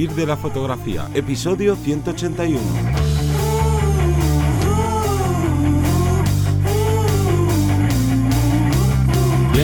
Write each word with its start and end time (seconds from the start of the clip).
Vivir 0.00 0.16
de 0.16 0.24
la 0.24 0.34
fotografía, 0.34 1.10
episodio 1.12 1.76
181. 1.76 2.99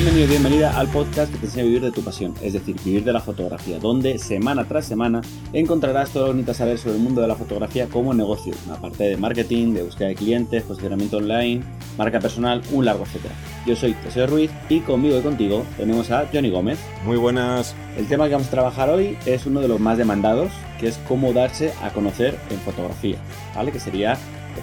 Bienvenido 0.06 0.30
bienvenida 0.30 0.79
al 0.79 0.87
podcast 0.87 1.32
que 1.32 1.38
te 1.38 1.46
enseña 1.46 1.64
a 1.64 1.66
vivir 1.66 1.82
de 1.82 1.90
tu 1.90 2.00
pasión, 2.00 2.32
es 2.40 2.53
decir, 2.53 2.77
vivir 2.84 3.02
de 3.02 3.12
la 3.12 3.20
fotografía, 3.20 3.80
donde 3.80 4.18
semana 4.18 4.64
tras 4.64 4.86
semana 4.86 5.20
encontrarás 5.52 6.11
todo 6.11 6.27
lo 6.27 6.29
que 6.29 6.34
necesitas 6.36 6.59
saber 6.59 6.79
sobre 6.79 6.95
el 6.95 7.02
mundo 7.02 7.23
de 7.23 7.27
la 7.27 7.34
fotografía 7.34 7.88
como 7.88 8.14
negocio, 8.14 8.55
una 8.66 8.80
parte 8.80 9.02
de 9.02 9.16
marketing, 9.16 9.74
de 9.74 9.82
búsqueda 9.82 10.06
de 10.06 10.14
clientes, 10.14 10.62
posicionamiento 10.62 11.16
online, 11.16 11.64
marca 11.98 12.20
personal, 12.20 12.62
un 12.70 12.84
largo 12.84 13.02
etcétera. 13.02 13.34
Yo 13.66 13.74
soy 13.74 13.95
Teseo 13.95 14.29
Ruiz 14.29 14.52
y 14.69 14.79
conmigo 14.79 15.19
y 15.19 15.23
contigo 15.23 15.66
tenemos 15.77 16.09
a 16.12 16.29
Johnny 16.32 16.50
Gómez. 16.50 16.79
Muy 17.04 17.16
buenas. 17.16 17.75
El 17.98 18.07
tema 18.07 18.27
que 18.27 18.34
vamos 18.34 18.46
a 18.46 18.52
trabajar 18.52 18.88
hoy 18.91 19.18
es 19.27 19.45
uno 19.45 19.60
de 19.60 19.66
los 19.66 19.80
más 19.80 19.98
demandados, 19.98 20.52
que 20.79 20.87
es 20.87 21.01
cómo 21.09 21.32
darse 21.32 21.73
a 21.82 21.91
conocer 21.91 22.38
en 22.51 22.60
fotografía, 22.60 23.18
¿vale? 23.57 23.73
Que 23.73 23.80
sería 23.80 24.16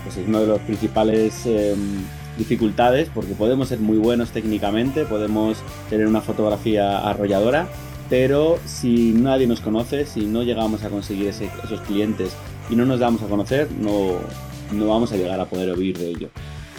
pues, 0.06 0.26
uno 0.26 0.40
de 0.40 0.48
los 0.48 0.62
principales... 0.62 1.46
Em, 1.46 2.23
dificultades 2.38 3.10
porque 3.14 3.34
podemos 3.34 3.70
ser 3.70 3.80
muy 3.80 3.98
buenos 3.98 4.32
técnicamente, 4.32 5.06
podemos 5.06 5.58
tener 5.90 6.08
una 6.08 6.22
fotografía 6.22 7.08
arrolladora, 7.08 7.68
pero 8.10 8.60
si 8.66 9.12
nadie 9.14 9.48
nos 9.48 9.60
conoce, 9.60 10.06
si 10.06 10.26
no 10.26 10.44
llegamos 10.44 10.84
a 10.84 10.90
conseguir 10.90 11.28
esos 11.28 11.82
clientes 11.82 12.32
y 12.70 12.76
no 12.76 12.86
nos 12.86 13.00
damos 13.00 13.22
a 13.22 13.28
conocer, 13.28 13.70
no, 13.72 14.18
no 14.72 14.88
vamos 14.88 15.12
a 15.12 15.18
llegar 15.18 15.40
a 15.40 15.46
poder 15.46 15.72
oír 15.72 15.98
de 15.98 16.10
ello. 16.10 16.30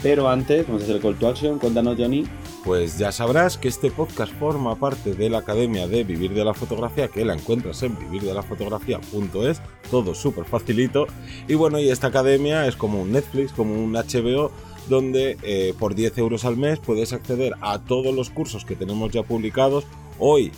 Pero 0.04 0.28
antes, 0.28 0.66
vamos 0.66 0.82
a 0.82 0.84
hacer 0.84 0.96
el 0.96 1.02
call 1.02 1.18
to 1.18 1.28
action. 1.28 1.58
Cuéntanos, 1.58 1.96
Johnny. 1.98 2.26
Pues 2.62 2.98
ya 2.98 3.10
sabrás 3.10 3.56
que 3.56 3.68
este 3.68 3.90
podcast 3.90 4.32
forma 4.34 4.76
parte 4.76 5.14
de 5.14 5.30
la 5.30 5.38
Academia 5.38 5.88
de 5.88 6.04
Vivir 6.04 6.34
de 6.34 6.44
la 6.44 6.52
Fotografía, 6.52 7.08
que 7.08 7.24
la 7.24 7.32
encuentras 7.32 7.82
en 7.82 7.98
vivirdelafotografía.es, 7.98 9.62
todo 9.90 10.14
súper 10.14 10.44
facilito. 10.44 11.06
Y 11.48 11.54
bueno, 11.54 11.78
y 11.78 11.88
esta 11.88 12.08
academia 12.08 12.66
es 12.66 12.76
como 12.76 13.00
un 13.00 13.12
Netflix, 13.12 13.52
como 13.52 13.82
un 13.82 13.94
HBO, 13.94 14.50
donde 14.88 15.36
eh, 15.42 15.74
por 15.78 15.94
10 15.94 16.18
euros 16.18 16.44
al 16.44 16.56
mes 16.56 16.78
puedes 16.78 17.12
acceder 17.12 17.54
a 17.60 17.78
todos 17.78 18.14
los 18.14 18.30
cursos 18.30 18.64
que 18.64 18.76
tenemos 18.76 19.12
ya 19.12 19.22
publicados. 19.22 19.84
Hoy 20.18 20.52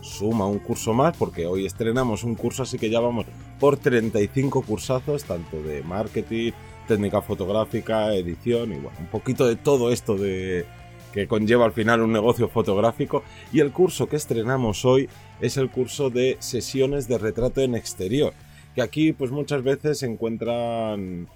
suma 0.00 0.46
un 0.46 0.58
curso 0.58 0.92
más 0.92 1.16
porque 1.16 1.46
hoy 1.46 1.66
estrenamos 1.66 2.24
un 2.24 2.34
curso, 2.34 2.62
así 2.62 2.78
que 2.78 2.90
ya 2.90 3.00
vamos 3.00 3.26
por 3.58 3.76
35 3.76 4.62
cursazos, 4.62 5.24
tanto 5.24 5.62
de 5.62 5.82
marketing, 5.82 6.52
técnica 6.88 7.22
fotográfica, 7.22 8.14
edición 8.14 8.72
y 8.72 8.76
bueno, 8.76 8.98
un 8.98 9.06
poquito 9.06 9.46
de 9.46 9.56
todo 9.56 9.92
esto 9.92 10.16
de 10.16 10.66
que 11.12 11.26
conlleva 11.26 11.64
al 11.64 11.72
final 11.72 12.02
un 12.02 12.12
negocio 12.12 12.48
fotográfico. 12.48 13.22
Y 13.52 13.60
el 13.60 13.72
curso 13.72 14.08
que 14.08 14.16
estrenamos 14.16 14.84
hoy 14.84 15.08
es 15.40 15.56
el 15.56 15.70
curso 15.70 16.10
de 16.10 16.36
sesiones 16.40 17.08
de 17.08 17.18
retrato 17.18 17.60
en 17.60 17.74
exterior, 17.74 18.32
que 18.74 18.82
aquí 18.82 19.12
pues 19.12 19.30
muchas 19.30 19.62
veces 19.62 19.98
se 19.98 20.06
encuentran 20.06 21.28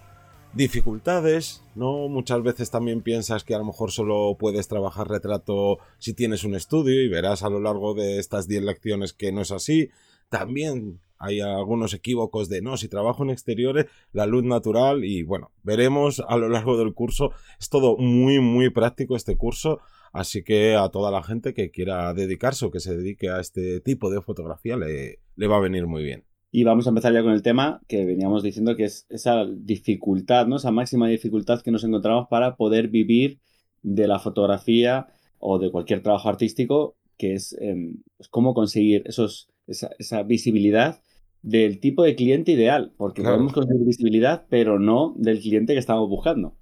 dificultades, 0.55 1.63
¿no? 1.75 2.09
Muchas 2.09 2.43
veces 2.43 2.71
también 2.71 3.03
piensas 3.03 3.45
que 3.45 3.55
a 3.55 3.59
lo 3.59 3.65
mejor 3.65 3.91
solo 3.91 4.37
puedes 4.39 4.69
trabajar 4.69 5.09
retrato 5.09 5.79
si 5.99 6.15
tienes 6.15 6.45
un 6.45 6.55
estudio 6.55 7.03
y 7.03 7.09
verás 7.09 7.43
a 7.43 7.51
lo 7.51 7.61
largo 7.61 7.95
de 7.95 8.19
estas 8.19 8.47
10 8.47 8.63
lecciones 8.63 9.13
que 9.13 9.33
no 9.33 9.41
es 9.43 9.51
así. 9.51 9.91
También 10.29 11.01
hay 11.19 11.41
algunos 11.41 11.95
equívocos 11.95 12.49
de 12.49 12.63
no, 12.63 12.77
si 12.77 12.89
trabajo 12.89 13.25
en 13.25 13.31
exteriores, 13.31 13.87
la 14.13 14.27
luz 14.27 14.45
natural 14.45 15.05
y 15.05 15.23
bueno, 15.23 15.51
veremos 15.63 16.23
a 16.27 16.37
lo 16.37 16.49
largo 16.49 16.77
del 16.77 16.95
curso. 16.95 17.33
Es 17.59 17.69
todo 17.69 17.97
muy, 17.97 18.41
muy 18.41 18.71
práctico 18.71 19.17
este 19.17 19.37
curso. 19.37 19.81
Así 20.13 20.45
que 20.45 20.77
a 20.77 20.89
toda 20.91 21.11
la 21.11 21.25
gente 21.25 21.55
que 21.55 21.73
quiera 21.73 22.15
dedicarse 22.15 22.65
o 22.65 22.71
que 22.71 22.79
se 22.79 22.97
dedique 22.97 23.31
a 23.31 23.41
este 23.41 23.81
tipo 23.81 24.11
de 24.11 24.21
fotografía 24.21 24.77
le, 24.77 25.19
le 25.35 25.47
va 25.49 25.57
a 25.57 25.61
venir 25.61 25.89
muy 25.89 26.05
bien. 26.05 26.25
Y 26.57 26.63
vamos 26.63 26.87
a 26.87 26.91
empezar 26.91 27.13
ya 27.13 27.25
con 27.25 27.33
el 27.33 27.43
tema 27.43 27.81
que 27.89 28.05
veníamos 28.05 28.45
diciendo 28.45 28.77
que 28.77 28.85
es 28.85 29.07
esa 29.09 29.45
dificultad, 29.45 30.47
¿no? 30.47 30.55
Esa 30.55 30.71
máxima 30.71 31.09
dificultad 31.09 31.63
que 31.63 31.73
nos 31.73 31.83
encontramos 31.83 32.29
para 32.29 32.55
poder 32.55 32.87
vivir 32.87 33.41
de 33.83 34.07
la 34.07 34.21
fotografía 34.21 35.09
o 35.41 35.59
de 35.59 35.73
cualquier 35.73 36.01
trabajo 36.01 36.29
artístico, 36.29 36.95
que 37.19 37.35
es 37.35 37.57
em, 37.61 37.97
pues, 38.17 38.29
cómo 38.29 38.55
conseguir 38.55 39.03
esos, 39.07 39.49
esa, 39.67 40.23
visibilidad 40.23 41.03
del 41.43 41.81
tipo 41.81 42.05
de 42.05 42.15
cliente 42.15 42.53
ideal, 42.53 42.93
porque 42.97 43.25
podemos 43.25 43.53
conseguir 43.53 43.85
visibilidad, 43.85 44.47
pero 44.49 44.79
no 44.79 45.13
del 45.17 45.41
cliente 45.41 45.73
que 45.73 45.81
estamos 45.81 46.09
buscando. 46.09 46.55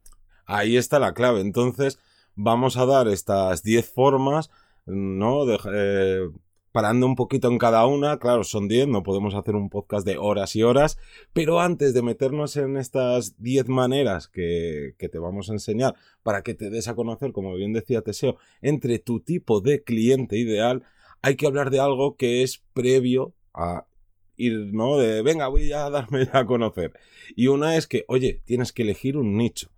Ahí 0.46 0.78
está 0.78 1.00
la 1.00 1.12
clave. 1.12 1.42
Entonces, 1.42 1.98
vamos 2.34 2.78
a 2.78 2.86
dar 2.86 3.08
estas 3.08 3.62
10 3.62 3.92
formas, 3.92 4.48
¿no? 4.86 5.44
De, 5.44 5.58
eh, 5.70 6.30
parando 6.72 7.06
un 7.06 7.14
poquito 7.14 7.48
en 7.48 7.58
cada 7.58 7.86
una, 7.86 8.18
claro, 8.18 8.44
son 8.44 8.66
10, 8.66 8.88
no 8.88 9.02
podemos 9.02 9.34
hacer 9.34 9.54
un 9.54 9.68
podcast 9.68 10.06
de 10.06 10.16
horas 10.18 10.56
y 10.56 10.62
horas, 10.62 10.98
pero 11.32 11.60
antes 11.60 11.94
de 11.94 12.02
meternos 12.02 12.56
en 12.56 12.76
estas 12.76 13.40
10 13.40 13.68
maneras 13.68 14.26
que, 14.26 14.94
que, 14.98 15.08
te 15.08 15.18
vamos 15.18 15.50
a 15.50 15.52
enseñar 15.52 15.94
para 16.22 16.42
que 16.42 16.54
te 16.54 16.70
des 16.70 16.88
a 16.88 16.94
conocer, 16.94 17.32
como 17.32 17.54
bien 17.54 17.72
decía 17.72 18.02
Teseo, 18.02 18.36
entre 18.62 18.98
tu 18.98 19.20
tipo 19.20 19.60
de 19.60 19.84
cliente 19.84 20.38
ideal, 20.38 20.82
hay 21.20 21.36
que 21.36 21.46
hablar 21.46 21.70
de 21.70 21.80
algo 21.80 22.16
que 22.16 22.42
es 22.42 22.64
previo 22.72 23.34
a 23.54 23.86
ir, 24.36 24.72
¿no? 24.72 24.96
De, 24.96 25.22
venga, 25.22 25.48
voy 25.48 25.72
a 25.72 25.88
darme 25.90 26.28
a 26.32 26.44
conocer. 26.44 26.92
Y 27.36 27.46
una 27.46 27.76
es 27.76 27.86
que, 27.86 28.04
oye, 28.08 28.42
tienes 28.44 28.72
que 28.72 28.82
elegir 28.82 29.16
un 29.16 29.36
nicho. 29.36 29.70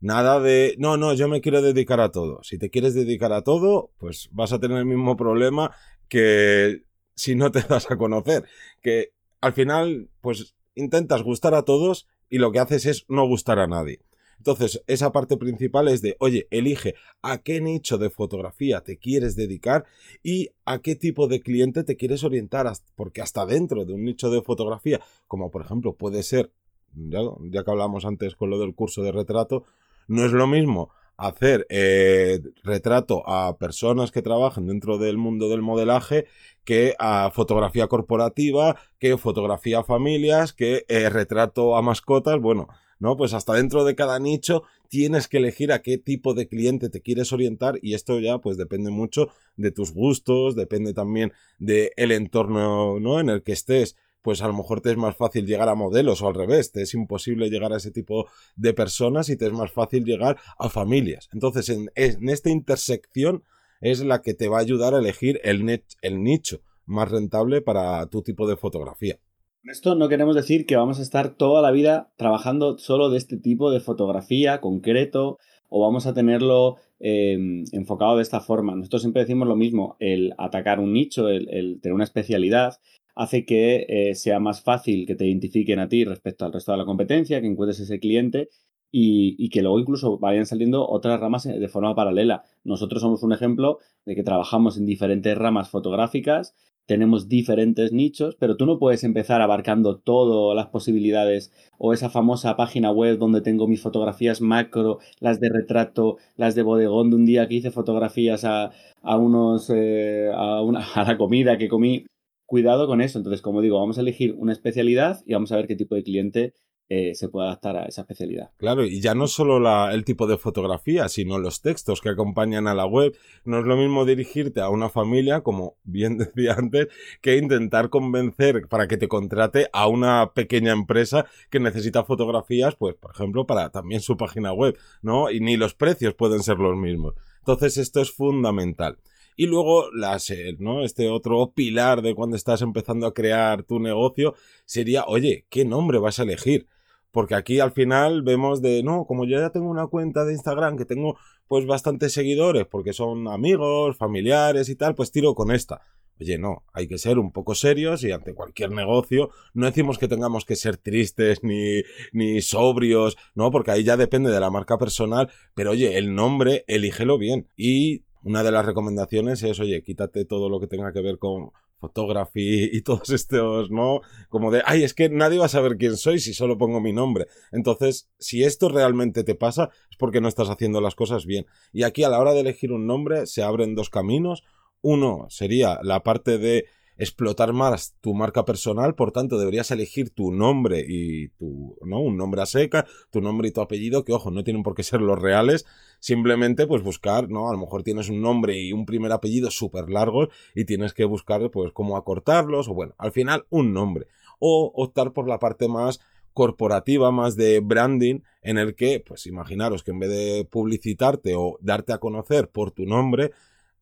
Nada 0.00 0.40
de, 0.40 0.76
no, 0.78 0.96
no, 0.96 1.12
yo 1.14 1.26
me 1.28 1.40
quiero 1.40 1.60
dedicar 1.60 2.00
a 2.00 2.10
todo. 2.10 2.42
Si 2.42 2.56
te 2.56 2.70
quieres 2.70 2.94
dedicar 2.94 3.32
a 3.32 3.42
todo, 3.42 3.90
pues 3.98 4.28
vas 4.32 4.52
a 4.52 4.60
tener 4.60 4.78
el 4.78 4.86
mismo 4.86 5.16
problema 5.16 5.72
que 6.08 6.84
si 7.14 7.34
no 7.34 7.50
te 7.50 7.62
das 7.68 7.90
a 7.90 7.96
conocer, 7.96 8.44
que 8.82 9.12
al 9.40 9.52
final 9.52 10.10
pues 10.20 10.54
intentas 10.74 11.22
gustar 11.22 11.54
a 11.54 11.62
todos 11.62 12.06
y 12.30 12.38
lo 12.38 12.52
que 12.52 12.60
haces 12.60 12.86
es 12.86 13.04
no 13.08 13.26
gustar 13.26 13.58
a 13.58 13.66
nadie. 13.66 14.00
Entonces, 14.38 14.84
esa 14.86 15.10
parte 15.10 15.36
principal 15.36 15.88
es 15.88 16.00
de, 16.00 16.16
oye, 16.20 16.46
elige 16.50 16.94
a 17.22 17.38
qué 17.38 17.60
nicho 17.60 17.98
de 17.98 18.08
fotografía 18.08 18.82
te 18.82 18.96
quieres 18.96 19.34
dedicar 19.34 19.84
y 20.22 20.50
a 20.64 20.78
qué 20.78 20.94
tipo 20.94 21.26
de 21.26 21.40
cliente 21.40 21.82
te 21.82 21.96
quieres 21.96 22.22
orientar, 22.22 22.72
porque 22.94 23.20
hasta 23.20 23.46
dentro 23.46 23.84
de 23.84 23.94
un 23.94 24.04
nicho 24.04 24.30
de 24.30 24.40
fotografía, 24.40 25.00
como 25.26 25.50
por 25.50 25.62
ejemplo 25.62 25.96
puede 25.96 26.22
ser, 26.22 26.52
ya, 26.94 27.18
ya 27.50 27.64
que 27.64 27.70
hablamos 27.70 28.04
antes 28.04 28.36
con 28.36 28.50
lo 28.50 28.60
del 28.60 28.76
curso 28.76 29.02
de 29.02 29.10
retrato, 29.10 29.64
no 30.06 30.24
es 30.24 30.30
lo 30.30 30.46
mismo 30.46 30.90
hacer 31.18 31.66
eh, 31.68 32.40
retrato 32.62 33.28
a 33.28 33.58
personas 33.58 34.12
que 34.12 34.22
trabajan 34.22 34.66
dentro 34.66 34.98
del 34.98 35.18
mundo 35.18 35.48
del 35.48 35.62
modelaje 35.62 36.26
que 36.64 36.94
a 36.98 37.30
fotografía 37.34 37.88
corporativa, 37.88 38.76
que 38.98 39.18
fotografía 39.18 39.80
a 39.80 39.84
familias, 39.84 40.52
que 40.52 40.84
eh, 40.88 41.10
retrato 41.10 41.76
a 41.76 41.82
mascotas, 41.82 42.40
bueno, 42.40 42.68
¿no? 43.00 43.16
Pues 43.16 43.34
hasta 43.34 43.54
dentro 43.54 43.84
de 43.84 43.96
cada 43.96 44.18
nicho 44.18 44.62
tienes 44.88 45.28
que 45.28 45.38
elegir 45.38 45.72
a 45.72 45.82
qué 45.82 45.98
tipo 45.98 46.34
de 46.34 46.46
cliente 46.46 46.88
te 46.88 47.02
quieres 47.02 47.32
orientar 47.32 47.78
y 47.82 47.94
esto 47.94 48.20
ya 48.20 48.38
pues 48.38 48.56
depende 48.56 48.90
mucho 48.90 49.28
de 49.56 49.72
tus 49.72 49.92
gustos, 49.92 50.54
depende 50.54 50.94
también 50.94 51.32
del 51.58 51.90
el 51.96 52.12
entorno, 52.12 53.00
¿no? 53.00 53.18
En 53.18 53.28
el 53.28 53.42
que 53.42 53.52
estés 53.52 53.96
pues 54.28 54.42
a 54.42 54.46
lo 54.46 54.52
mejor 54.52 54.82
te 54.82 54.90
es 54.90 54.98
más 54.98 55.16
fácil 55.16 55.46
llegar 55.46 55.70
a 55.70 55.74
modelos 55.74 56.20
o 56.20 56.28
al 56.28 56.34
revés, 56.34 56.70
te 56.70 56.82
es 56.82 56.92
imposible 56.92 57.48
llegar 57.48 57.72
a 57.72 57.78
ese 57.78 57.90
tipo 57.90 58.28
de 58.56 58.74
personas 58.74 59.30
y 59.30 59.38
te 59.38 59.46
es 59.46 59.54
más 59.54 59.72
fácil 59.72 60.04
llegar 60.04 60.36
a 60.58 60.68
familias. 60.68 61.30
Entonces, 61.32 61.70
en, 61.70 61.88
esta 61.94 62.50
intersección 62.50 63.42
es 63.80 64.04
la 64.04 64.20
que 64.20 64.34
te 64.34 64.48
va 64.48 64.58
a 64.58 64.60
ayudar 64.60 64.92
a 64.92 64.98
elegir 64.98 65.40
el, 65.44 65.82
el 66.02 66.22
nicho 66.22 66.60
más 66.84 67.10
rentable 67.10 67.62
para 67.62 68.04
tu 68.10 68.20
tipo 68.20 68.46
de 68.46 68.58
fotografía. 68.58 69.18
Esto 69.64 69.94
no 69.94 70.10
queremos 70.10 70.36
decir 70.36 70.66
que 70.66 70.76
vamos 70.76 70.98
a 70.98 71.02
estar 71.02 71.34
toda 71.34 71.62
la 71.62 71.70
vida 71.70 72.12
trabajando 72.18 72.76
solo 72.76 73.08
de 73.08 73.16
este 73.16 73.38
tipo 73.38 73.70
de 73.70 73.80
fotografía 73.80 74.60
concreto 74.60 75.38
o 75.70 75.80
vamos 75.80 76.06
a 76.06 76.12
tenerlo 76.12 76.76
em, 77.00 77.64
enfocado 77.72 78.16
de 78.16 78.22
esta 78.22 78.40
forma. 78.40 78.76
Nosotros 78.76 79.00
siempre 79.00 79.22
decimos 79.22 79.48
lo 79.48 79.56
mismo, 79.56 79.96
el 80.00 80.34
atacar 80.36 80.80
un 80.80 80.92
nicho, 80.92 81.30
el 81.30 81.80
tener 81.80 81.94
una 81.94 82.04
especialidad, 82.04 82.74
hace 83.18 83.44
que 83.44 83.84
eh, 83.88 84.14
sea 84.14 84.38
más 84.38 84.62
fácil 84.62 85.04
que 85.04 85.16
te 85.16 85.26
identifiquen 85.26 85.80
a 85.80 85.88
ti 85.88 86.04
respecto 86.04 86.44
al 86.44 86.52
resto 86.52 86.70
de 86.70 86.78
la 86.78 86.84
competencia, 86.84 87.40
que 87.40 87.48
encuentres 87.48 87.80
ese 87.80 87.98
cliente 87.98 88.48
y, 88.92 89.50
que 89.50 89.60
luego 89.60 89.80
incluso 89.80 90.18
vayan 90.18 90.46
saliendo 90.46 90.88
otras 90.88 91.18
ramas 91.18 91.44
eh, 91.46 91.58
de 91.58 91.68
forma 91.68 91.96
paralela. 91.96 92.44
Nosotros 92.62 93.02
somos 93.02 93.24
un 93.24 93.32
ejemplo 93.32 93.78
de 94.06 94.14
que 94.14 94.22
trabajamos 94.22 94.78
en 94.78 94.86
diferentes 94.86 95.36
ramas 95.36 95.68
fotográficas, 95.68 96.54
tenemos 96.86 97.28
diferentes 97.28 97.92
nichos, 97.92 98.36
pero 98.36 98.56
tú 98.56 98.66
no 98.66 98.78
puedes 98.78 99.02
empezar 99.02 99.42
abarcando 99.42 99.98
todas 99.98 100.56
las 100.56 100.68
posibilidades 100.68 101.52
o 101.76 101.92
esa 101.92 102.10
famosa 102.10 102.56
página 102.56 102.92
web 102.92 103.18
donde 103.18 103.40
tengo 103.40 103.66
mis 103.66 103.82
fotografías 103.82 104.40
macro, 104.40 105.00
las 105.18 105.40
de 105.40 105.50
retrato, 105.50 106.18
las 106.36 106.54
de 106.54 106.62
bodegón 106.62 107.10
de 107.10 107.16
un 107.16 107.26
día 107.26 107.48
que 107.48 107.56
hice 107.56 107.72
fotografías 107.72 108.44
a, 108.44 108.70
unos 109.02 109.70
eh, 109.74 110.30
a, 110.32 110.62
una, 110.62 110.86
a 110.94 111.04
la 111.04 111.18
comida 111.18 111.58
que 111.58 111.68
comí 111.68 112.04
cuidado 112.48 112.86
con 112.86 113.02
eso. 113.02 113.18
Entonces, 113.18 113.42
como 113.42 113.60
digo, 113.60 113.78
vamos 113.78 113.98
a 113.98 114.00
elegir 114.00 114.34
una 114.36 114.52
especialidad 114.52 115.22
y 115.26 115.34
vamos 115.34 115.52
a 115.52 115.56
ver 115.56 115.68
qué 115.68 115.76
tipo 115.76 115.94
de 115.94 116.02
cliente 116.02 116.54
eh, 116.88 117.14
se 117.14 117.28
puede 117.28 117.46
adaptar 117.46 117.76
a 117.76 117.84
esa 117.84 118.00
especialidad. 118.00 118.52
Claro, 118.56 118.86
y 118.86 119.02
ya 119.02 119.14
no 119.14 119.28
solo 119.28 119.60
la, 119.60 119.92
el 119.92 120.06
tipo 120.06 120.26
de 120.26 120.38
fotografía, 120.38 121.10
sino 121.10 121.38
los 121.38 121.60
textos 121.60 122.00
que 122.00 122.08
acompañan 122.08 122.66
a 122.66 122.74
la 122.74 122.86
web. 122.86 123.14
No 123.44 123.58
es 123.58 123.66
lo 123.66 123.76
mismo 123.76 124.06
dirigirte 124.06 124.62
a 124.62 124.70
una 124.70 124.88
familia, 124.88 125.42
como 125.42 125.76
bien 125.84 126.16
decía 126.18 126.54
antes, 126.54 126.88
que 127.20 127.36
intentar 127.36 127.90
convencer 127.90 128.66
para 128.68 128.88
que 128.88 128.96
te 128.96 129.08
contrate 129.08 129.68
a 129.74 129.86
una 129.86 130.32
pequeña 130.32 130.72
empresa 130.72 131.26
que 131.50 131.60
necesita 131.60 132.04
fotografías, 132.04 132.76
pues, 132.76 132.94
por 132.94 133.10
ejemplo, 133.10 133.46
para 133.46 133.68
también 133.68 134.00
su 134.00 134.16
página 134.16 134.54
web, 134.54 134.78
¿no? 135.02 135.30
Y 135.30 135.40
ni 135.40 135.58
los 135.58 135.74
precios 135.74 136.14
pueden 136.14 136.42
ser 136.42 136.56
los 136.56 136.78
mismos. 136.78 137.12
Entonces, 137.40 137.76
esto 137.76 138.00
es 138.00 138.10
fundamental. 138.10 138.96
Y 139.38 139.46
luego, 139.46 139.92
las, 139.92 140.32
¿no? 140.58 140.82
Este 140.82 141.08
otro 141.08 141.52
pilar 141.54 142.02
de 142.02 142.16
cuando 142.16 142.34
estás 142.34 142.60
empezando 142.60 143.06
a 143.06 143.14
crear 143.14 143.62
tu 143.62 143.78
negocio 143.78 144.34
sería, 144.64 145.04
oye, 145.06 145.46
¿qué 145.48 145.64
nombre 145.64 146.00
vas 146.00 146.18
a 146.18 146.24
elegir? 146.24 146.66
Porque 147.12 147.36
aquí 147.36 147.60
al 147.60 147.70
final 147.70 148.22
vemos 148.22 148.62
de, 148.62 148.82
no, 148.82 149.06
como 149.06 149.26
yo 149.26 149.38
ya 149.38 149.50
tengo 149.50 149.70
una 149.70 149.86
cuenta 149.86 150.24
de 150.24 150.32
Instagram 150.32 150.76
que 150.76 150.84
tengo 150.84 151.16
pues 151.46 151.66
bastantes 151.66 152.12
seguidores 152.14 152.66
porque 152.66 152.92
son 152.92 153.28
amigos, 153.28 153.96
familiares 153.96 154.68
y 154.70 154.74
tal, 154.74 154.96
pues 154.96 155.12
tiro 155.12 155.36
con 155.36 155.52
esta. 155.52 155.82
Oye, 156.20 156.36
no, 156.36 156.64
hay 156.72 156.88
que 156.88 156.98
ser 156.98 157.20
un 157.20 157.30
poco 157.30 157.54
serios 157.54 158.02
y 158.02 158.10
ante 158.10 158.34
cualquier 158.34 158.72
negocio 158.72 159.30
no 159.54 159.66
decimos 159.66 159.98
que 159.98 160.08
tengamos 160.08 160.46
que 160.46 160.56
ser 160.56 160.78
tristes 160.78 161.44
ni, 161.44 161.82
ni 162.10 162.42
sobrios, 162.42 163.16
no, 163.36 163.52
porque 163.52 163.70
ahí 163.70 163.84
ya 163.84 163.96
depende 163.96 164.32
de 164.32 164.40
la 164.40 164.50
marca 164.50 164.78
personal, 164.78 165.30
pero 165.54 165.70
oye, 165.70 165.96
el 165.96 166.16
nombre, 166.16 166.64
elígelo 166.66 167.18
bien. 167.18 167.46
Y 167.56 168.02
una 168.22 168.42
de 168.42 168.52
las 168.52 168.64
recomendaciones 168.64 169.42
es, 169.42 169.60
oye, 169.60 169.82
quítate 169.82 170.24
todo 170.24 170.48
lo 170.48 170.60
que 170.60 170.66
tenga 170.66 170.92
que 170.92 171.00
ver 171.00 171.18
con 171.18 171.50
photography 171.78 172.70
y 172.72 172.82
todos 172.82 173.10
estos, 173.10 173.70
¿no? 173.70 174.00
Como 174.28 174.50
de, 174.50 174.62
ay, 174.64 174.82
es 174.82 174.94
que 174.94 175.08
nadie 175.08 175.38
va 175.38 175.46
a 175.46 175.50
saber 175.50 175.76
quién 175.76 175.96
soy 175.96 176.18
si 176.18 176.34
solo 176.34 176.58
pongo 176.58 176.80
mi 176.80 176.92
nombre. 176.92 177.26
Entonces, 177.52 178.08
si 178.18 178.44
esto 178.44 178.68
realmente 178.68 179.24
te 179.24 179.34
pasa, 179.34 179.70
es 179.90 179.96
porque 179.96 180.20
no 180.20 180.28
estás 180.28 180.50
haciendo 180.50 180.80
las 180.80 180.94
cosas 180.94 181.26
bien. 181.26 181.46
Y 181.72 181.84
aquí 181.84 182.02
a 182.04 182.08
la 182.08 182.18
hora 182.18 182.32
de 182.32 182.40
elegir 182.40 182.72
un 182.72 182.86
nombre 182.86 183.26
se 183.26 183.42
abren 183.42 183.74
dos 183.74 183.90
caminos. 183.90 184.42
Uno 184.80 185.26
sería 185.28 185.78
la 185.82 186.02
parte 186.02 186.38
de 186.38 186.66
explotar 186.98 187.52
más 187.52 187.94
tu 188.00 188.12
marca 188.12 188.44
personal, 188.44 188.94
por 188.94 189.12
tanto 189.12 189.38
deberías 189.38 189.70
elegir 189.70 190.10
tu 190.10 190.32
nombre 190.32 190.84
y 190.86 191.28
tu, 191.28 191.76
¿no? 191.82 192.00
Un 192.00 192.16
nombre 192.16 192.42
a 192.42 192.46
seca, 192.46 192.86
tu 193.10 193.20
nombre 193.20 193.48
y 193.48 193.52
tu 193.52 193.60
apellido, 193.60 194.04
que 194.04 194.12
ojo, 194.12 194.30
no 194.30 194.44
tienen 194.44 194.64
por 194.64 194.74
qué 194.74 194.82
ser 194.82 195.00
los 195.00 195.18
reales, 195.18 195.64
simplemente 196.00 196.66
pues 196.66 196.82
buscar, 196.82 197.30
¿no? 197.30 197.48
A 197.48 197.52
lo 197.52 197.58
mejor 197.58 197.84
tienes 197.84 198.08
un 198.08 198.20
nombre 198.20 198.58
y 198.60 198.72
un 198.72 198.84
primer 198.84 199.12
apellido 199.12 199.50
súper 199.50 199.88
largos 199.88 200.28
y 200.54 200.64
tienes 200.64 200.92
que 200.92 201.04
buscar 201.04 201.50
pues 201.50 201.72
cómo 201.72 201.96
acortarlos 201.96 202.68
o 202.68 202.74
bueno, 202.74 202.94
al 202.98 203.12
final 203.12 203.46
un 203.48 203.72
nombre. 203.72 204.08
O 204.40 204.72
optar 204.74 205.12
por 205.12 205.28
la 205.28 205.38
parte 205.38 205.68
más 205.68 206.00
corporativa, 206.32 207.10
más 207.10 207.34
de 207.34 207.58
branding, 207.60 208.20
en 208.42 208.58
el 208.58 208.76
que, 208.76 209.02
pues 209.04 209.26
imaginaros 209.26 209.82
que 209.82 209.90
en 209.90 209.98
vez 209.98 210.10
de 210.10 210.48
publicitarte 210.48 211.34
o 211.36 211.58
darte 211.60 211.92
a 211.92 211.98
conocer 211.98 212.48
por 212.48 212.70
tu 212.70 212.86
nombre, 212.86 213.32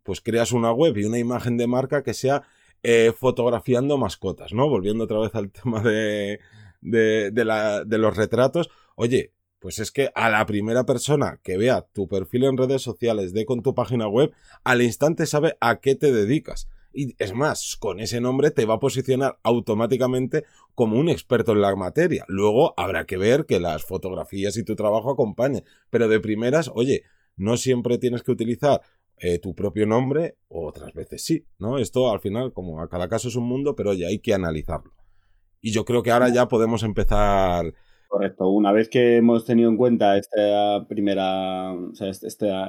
pues 0.03 0.23
creas 0.23 0.53
una 0.53 0.73
web 0.73 0.97
y 0.97 1.05
una 1.05 1.19
imagen 1.19 1.59
de 1.59 1.67
marca 1.67 2.03
que 2.03 2.15
sea 2.15 2.45
eh, 2.88 3.12
fotografiando 3.12 3.99
mascotas, 3.99 4.53
¿no? 4.53 4.69
Volviendo 4.69 5.03
otra 5.03 5.19
vez 5.19 5.35
al 5.35 5.50
tema 5.62 5.83
de, 5.83 6.38
de, 6.81 7.33
de, 7.33 7.99
los 7.99 8.17
retratos. 8.17 8.71
Oye, 8.94 9.33
pues 9.59 9.81
es 9.81 9.91
que 9.91 10.12
a 10.15 10.31
la 10.31 10.47
primera 10.47 10.87
persona 10.87 11.41
que 11.43 11.56
vea 11.56 11.85
tu 11.93 12.06
perfil 12.06 12.44
en 12.44 12.56
redes 12.56 12.83
sociales, 12.83 13.33
de 13.33 13.44
con 13.44 13.65
tu 13.65 13.75
página 13.75 14.06
web, 14.06 14.33
al 14.62 14.83
instante 14.83 15.27
sabe 15.27 15.56
a 15.61 15.81
qué 15.81 15.97
te 15.97 16.12
dedicas. 16.12 16.69
Y 16.93 17.17
es 17.19 17.35
más, 17.35 17.77
con 17.77 17.99
ese 17.99 18.21
nombre 18.21 18.53
te 18.53 18.67
va 18.67 18.75
a 18.75 18.79
posicionar 18.79 19.41
automáticamente 19.43 20.44
como 20.77 20.97
un 20.97 21.09
experto 21.09 21.50
en 21.53 21.62
la 21.62 21.75
materia. 21.75 22.25
Luego 22.29 22.73
habrá 22.77 23.05
que 23.05 23.17
ver 23.17 23.47
que 23.47 23.59
las 23.59 23.85
fotografías 23.85 24.56
y 24.59 24.62
tu 24.62 24.77
trabajo 24.77 25.11
acompañen. 25.11 25.65
Pero 25.91 26.06
de 26.06 26.21
primeras, 26.21 26.71
oye, 26.73 27.03
no 27.35 27.56
siempre 27.56 27.99
tienes 27.99 28.23
que 28.23 28.31
utilizar 28.31 28.81
eh, 29.19 29.39
tu 29.39 29.55
propio 29.55 29.87
nombre, 29.87 30.37
otras 30.49 30.93
veces 30.93 31.25
sí, 31.25 31.47
¿no? 31.59 31.79
Esto 31.79 32.11
al 32.11 32.21
final, 32.21 32.53
como 32.53 32.81
a 32.81 32.89
cada 32.89 33.09
caso 33.09 33.29
es 33.29 33.37
un 33.37 33.49
mundo, 33.49 33.75
pero 33.75 33.95
ya 33.95 34.09
hay 34.09 34.19
que 34.19 34.35
analizarlo. 34.35 34.93
Y 35.61 35.73
yo 35.73 35.85
creo 35.85 36.03
que 36.03 36.11
ahora 36.11 36.29
ya 36.29 36.49
podemos 36.49 36.83
empezar. 36.83 37.73
Correcto. 38.09 38.49
Una 38.49 38.73
vez 38.73 38.89
que 38.89 39.17
hemos 39.17 39.45
tenido 39.45 39.71
en 39.71 39.77
cuenta 39.77 40.17
esta 40.19 40.87
primera, 40.87 41.73
o 41.73 41.95
sea, 41.95 42.09
este, 42.09 42.27
esta, 42.29 42.69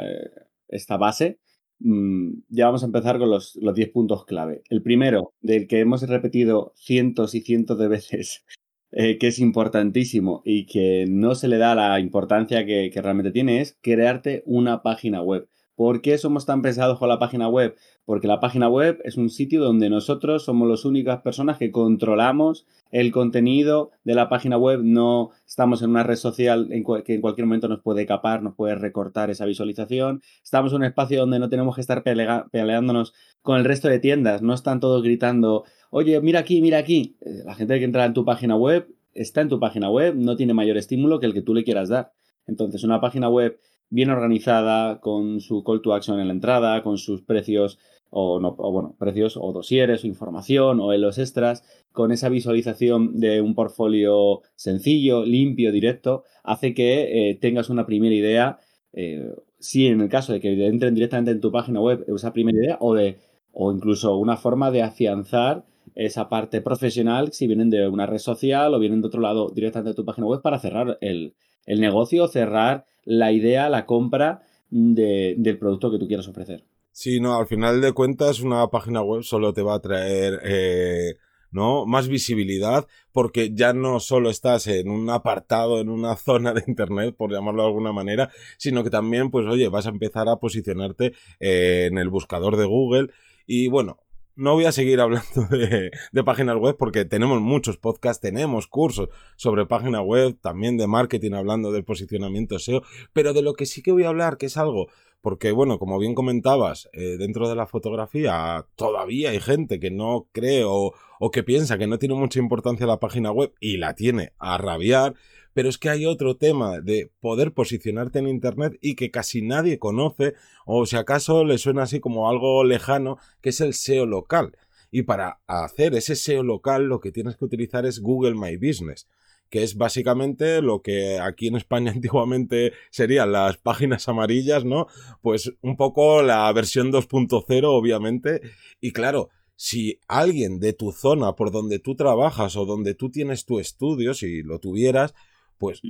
esta 0.67 0.97
base, 0.97 1.39
mm, 1.79 2.31
ya 2.49 2.65
vamos 2.65 2.83
a 2.83 2.87
empezar 2.87 3.19
con 3.19 3.29
los, 3.29 3.55
los 3.57 3.75
10 3.75 3.89
puntos 3.89 4.25
clave. 4.25 4.63
El 4.69 4.81
primero, 4.81 5.33
del 5.41 5.67
que 5.67 5.79
hemos 5.81 6.01
repetido 6.03 6.73
cientos 6.75 7.35
y 7.35 7.41
cientos 7.41 7.77
de 7.77 7.87
veces, 7.87 8.45
eh, 8.91 9.17
que 9.17 9.27
es 9.27 9.39
importantísimo 9.39 10.41
y 10.45 10.65
que 10.65 11.05
no 11.09 11.35
se 11.35 11.49
le 11.49 11.57
da 11.57 11.75
la 11.75 11.99
importancia 11.99 12.65
que, 12.65 12.89
que 12.91 13.01
realmente 13.01 13.31
tiene, 13.31 13.61
es 13.61 13.77
crearte 13.81 14.43
una 14.45 14.81
página 14.81 15.21
web. 15.21 15.47
¿Por 15.77 16.01
qué 16.01 16.17
somos 16.17 16.47
tan 16.47 16.63
pesados 16.63 16.97
con 16.97 17.07
la 17.07 17.19
página 17.19 17.47
web? 17.47 17.75
Porque 18.03 18.25
la 18.25 18.39
página 18.39 18.67
web 18.67 18.99
es 19.03 19.15
un 19.15 19.29
sitio 19.29 19.63
donde 19.63 19.91
nosotros 19.91 20.43
somos 20.43 20.67
las 20.67 20.85
únicas 20.85 21.21
personas 21.21 21.59
que 21.59 21.69
controlamos 21.69 22.65
el 22.89 23.11
contenido 23.11 23.91
de 24.03 24.15
la 24.15 24.27
página 24.27 24.57
web. 24.57 24.81
No 24.83 25.29
estamos 25.45 25.83
en 25.83 25.91
una 25.91 26.01
red 26.01 26.15
social 26.15 26.67
que 27.05 27.13
en 27.13 27.21
cualquier 27.21 27.45
momento 27.45 27.67
nos 27.67 27.81
puede 27.81 28.07
capar, 28.07 28.41
nos 28.41 28.55
puede 28.55 28.73
recortar 28.73 29.29
esa 29.29 29.45
visualización. 29.45 30.23
Estamos 30.43 30.71
en 30.71 30.77
un 30.77 30.85
espacio 30.85 31.19
donde 31.19 31.37
no 31.37 31.47
tenemos 31.47 31.75
que 31.75 31.81
estar 31.81 32.01
peleándonos 32.01 33.13
con 33.43 33.59
el 33.59 33.63
resto 33.63 33.87
de 33.87 33.99
tiendas. 33.99 34.41
No 34.41 34.55
están 34.55 34.79
todos 34.79 35.03
gritando, 35.03 35.63
oye, 35.91 36.19
mira 36.21 36.39
aquí, 36.39 36.59
mira 36.59 36.79
aquí. 36.79 37.17
Eh, 37.21 37.43
la 37.45 37.53
gente 37.53 37.77
que 37.77 37.85
entra 37.85 38.03
en 38.05 38.15
tu 38.15 38.25
página 38.25 38.55
web 38.55 38.87
está 39.13 39.41
en 39.41 39.49
tu 39.49 39.59
página 39.59 39.91
web, 39.91 40.15
no 40.15 40.35
tiene 40.35 40.55
mayor 40.55 40.77
estímulo 40.77 41.19
que 41.19 41.27
el 41.27 41.35
que 41.35 41.43
tú 41.43 41.53
le 41.53 41.63
quieras 41.63 41.89
dar. 41.89 42.13
Entonces, 42.47 42.83
una 42.83 42.99
página 42.99 43.29
web 43.29 43.59
bien 43.89 44.09
organizada, 44.09 44.99
con 44.99 45.39
su 45.41 45.63
call 45.63 45.81
to 45.81 45.93
action 45.93 46.19
en 46.19 46.27
la 46.27 46.33
entrada, 46.33 46.83
con 46.83 46.97
sus 46.97 47.21
precios 47.21 47.79
o, 48.09 48.39
no, 48.39 48.55
o 48.57 48.71
bueno, 48.71 48.95
precios 48.97 49.37
o 49.37 49.51
dosieres 49.51 50.03
o 50.03 50.07
información 50.07 50.79
o 50.79 50.93
en 50.93 51.01
los 51.01 51.17
extras, 51.17 51.63
con 51.91 52.11
esa 52.11 52.29
visualización 52.29 53.19
de 53.19 53.41
un 53.41 53.55
portfolio 53.55 54.41
sencillo, 54.55 55.25
limpio, 55.25 55.71
directo, 55.71 56.23
hace 56.43 56.73
que 56.73 57.29
eh, 57.29 57.35
tengas 57.35 57.69
una 57.69 57.85
primera 57.85 58.15
idea, 58.15 58.59
eh, 58.93 59.33
si 59.59 59.87
en 59.87 60.01
el 60.01 60.09
caso 60.09 60.33
de 60.33 60.39
que 60.39 60.67
entren 60.67 60.95
directamente 60.95 61.31
en 61.31 61.41
tu 61.41 61.51
página 61.51 61.81
web 61.81 62.05
esa 62.07 62.33
primera 62.33 62.57
idea 62.57 62.77
o 62.79 62.93
de 62.93 63.17
o 63.51 63.71
incluso 63.71 64.15
una 64.17 64.37
forma 64.37 64.69
de 64.69 64.83
afianzar 64.83 65.65
esa 65.95 66.29
parte 66.29 66.61
profesional 66.61 67.33
si 67.33 67.47
vienen 67.47 67.71
de 67.71 67.87
una 67.87 68.05
red 68.05 68.19
social 68.19 68.73
o 68.73 68.79
vienen 68.79 69.01
de 69.01 69.07
otro 69.07 69.19
lado 69.19 69.49
directamente 69.49 69.89
de 69.89 69.95
tu 69.95 70.05
página 70.05 70.27
web 70.27 70.41
para 70.43 70.59
cerrar 70.59 70.99
el, 71.01 71.33
el 71.67 71.79
negocio, 71.79 72.27
cerrar 72.27 72.85
la 73.03 73.31
idea, 73.31 73.69
la 73.69 73.85
compra 73.85 74.41
del 74.69 75.57
producto 75.59 75.91
que 75.91 75.99
tú 75.99 76.07
quieras 76.07 76.27
ofrecer. 76.27 76.63
Sí, 76.91 77.19
no, 77.19 77.37
al 77.37 77.45
final 77.45 77.79
de 77.79 77.91
cuentas 77.91 78.39
una 78.39 78.67
página 78.69 79.03
web 79.03 79.21
solo 79.21 79.53
te 79.53 79.61
va 79.61 79.75
a 79.75 79.79
traer 79.79 80.39
eh, 80.43 81.15
¿no? 81.51 81.85
más 81.85 82.07
visibilidad 82.07 82.87
porque 83.11 83.53
ya 83.53 83.73
no 83.73 83.99
solo 83.99 84.31
estás 84.31 84.65
en 84.65 84.89
un 84.89 85.09
apartado, 85.11 85.79
en 85.79 85.89
una 85.89 86.15
zona 86.17 86.53
de 86.53 86.63
internet, 86.67 87.15
por 87.15 87.31
llamarlo 87.31 87.61
de 87.61 87.67
alguna 87.67 87.91
manera, 87.91 88.31
sino 88.57 88.83
que 88.83 88.89
también, 88.89 89.29
pues 89.29 89.45
oye, 89.45 89.69
vas 89.69 89.85
a 89.85 89.89
empezar 89.89 90.27
a 90.27 90.37
posicionarte 90.37 91.13
eh, 91.39 91.87
en 91.91 91.99
el 91.99 92.09
buscador 92.09 92.57
de 92.57 92.65
Google 92.65 93.09
y 93.45 93.67
bueno, 93.67 93.99
no 94.37 94.53
voy 94.53 94.65
a 94.65 94.71
seguir 94.71 95.01
hablando 95.01 95.47
de, 95.49 96.23
páginas 96.23 96.57
web 96.57 96.77
porque 96.77 97.05
tenemos 97.05 97.41
muchos 97.41 97.77
podcasts, 97.77 98.21
tenemos 98.21 98.67
cursos 98.67 99.09
sobre 99.35 99.65
página 99.65 100.01
web, 100.01 100.37
también 100.39 100.77
de 100.77 100.87
marketing 100.87 101.33
hablando 101.33 101.71
del 101.71 101.83
posicionamiento 101.83 102.59
SEO, 102.59 102.83
pero 103.13 103.33
de 103.33 103.41
lo 103.41 103.53
que 103.53 103.65
sí 103.65 103.81
que 103.81 103.91
voy 103.91 104.03
a 104.03 104.09
hablar, 104.09 104.37
que 104.37 104.45
es 104.45 104.57
algo, 104.57 104.87
porque 105.21 105.51
bueno, 105.51 105.79
como 105.79 105.97
bien 105.97 106.13
comentabas, 106.13 106.87
eh, 106.93 107.17
dentro 107.17 107.49
de 107.49 107.55
la 107.55 107.65
fotografía 107.65 108.65
todavía 108.75 109.31
hay 109.31 109.39
gente 109.39 109.79
que 109.79 109.89
no 109.89 110.27
cree 110.31 110.63
o, 110.63 110.93
o 111.19 111.31
que 111.31 111.43
piensa 111.43 111.79
que 111.79 111.87
no 111.87 111.97
tiene 111.97 112.15
mucha 112.15 112.39
importancia 112.39 112.85
la 112.85 112.99
página 112.99 113.31
web 113.31 113.53
y 113.59 113.77
la 113.77 113.95
tiene 113.95 114.33
a 114.37 114.59
rabiar, 114.59 115.15
pero 115.57 115.69
es 115.69 115.79
que 115.79 115.89
hay 115.89 116.05
otro 116.05 116.37
tema 116.37 116.81
de 116.81 117.09
poder 117.19 117.51
posicionarte 117.51 118.19
en 118.19 118.27
Internet 118.27 118.77
y 118.79 118.93
que 118.93 119.09
casi 119.09 119.41
nadie 119.41 119.79
conoce, 119.79 120.35
o 120.67 120.85
si 120.85 120.97
acaso 120.97 121.45
le 121.45 121.57
suena 121.57 121.81
así 121.81 121.99
como 121.99 122.29
algo 122.29 122.63
lejano, 122.63 123.17
que 123.41 123.49
es 123.49 123.59
el 123.59 123.73
SEO 123.73 124.05
local. 124.05 124.55
Y 124.91 125.01
para 125.01 125.39
hacer 125.47 125.95
ese 125.95 126.15
SEO 126.15 126.43
local 126.43 126.83
lo 126.83 126.99
que 126.99 127.11
tienes 127.11 127.37
que 127.37 127.45
utilizar 127.45 127.87
es 127.87 128.01
Google 128.01 128.35
My 128.35 128.55
Business 128.55 129.07
que 129.49 129.63
es 129.63 129.77
básicamente 129.77 130.61
lo 130.61 130.83
que 130.83 131.17
aquí 131.17 131.47
en 131.47 131.55
España 131.55 131.91
antiguamente 131.95 132.73
serían 132.91 133.31
las 133.31 133.57
páginas 133.57 134.07
amarillas, 134.07 134.63
¿no? 134.63 134.85
Pues 135.23 135.53
un 135.61 135.75
poco 135.75 136.21
la 136.21 136.53
versión 136.53 136.91
2.0, 136.91 137.63
obviamente. 137.63 138.41
Y 138.79 138.91
claro, 138.91 139.29
si 139.55 140.01
alguien 140.07 140.59
de 140.59 140.73
tu 140.73 140.91
zona 140.91 141.33
por 141.33 141.49
donde 141.51 141.79
tú 141.79 141.95
trabajas 141.95 142.55
o 142.57 142.65
donde 142.65 142.93
tú 142.93 143.09
tienes 143.09 143.45
tu 143.45 143.59
estudio, 143.59 144.13
si 144.13 144.43
lo 144.43 144.59
tuvieras, 144.59 145.15
pues 145.57 145.81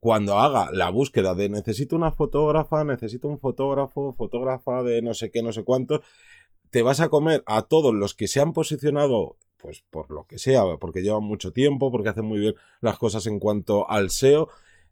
cuando 0.00 0.38
haga 0.38 0.70
la 0.72 0.90
búsqueda 0.90 1.34
de 1.34 1.48
necesito 1.48 1.94
una 1.94 2.10
fotógrafa, 2.10 2.84
necesito 2.84 3.28
un 3.28 3.38
fotógrafo, 3.38 4.12
fotógrafa 4.14 4.82
de 4.82 5.02
no 5.02 5.14
sé 5.14 5.30
qué, 5.30 5.42
no 5.42 5.52
sé 5.52 5.62
cuánto, 5.62 6.02
te 6.70 6.82
vas 6.82 7.00
a 7.00 7.08
comer 7.08 7.42
a 7.46 7.62
todos 7.62 7.94
los 7.94 8.14
que 8.14 8.28
se 8.28 8.40
han 8.40 8.52
posicionado 8.52 9.36
pues 9.60 9.84
por 9.90 10.10
lo 10.10 10.24
que 10.24 10.38
sea, 10.38 10.62
porque 10.78 11.02
llevan 11.02 11.24
mucho 11.24 11.52
tiempo, 11.52 11.90
porque 11.90 12.08
hacen 12.08 12.24
muy 12.24 12.38
bien 12.38 12.54
las 12.80 12.98
cosas 12.98 13.26
en 13.26 13.38
cuanto 13.38 13.88
al 13.90 14.10
SEO. 14.10 14.48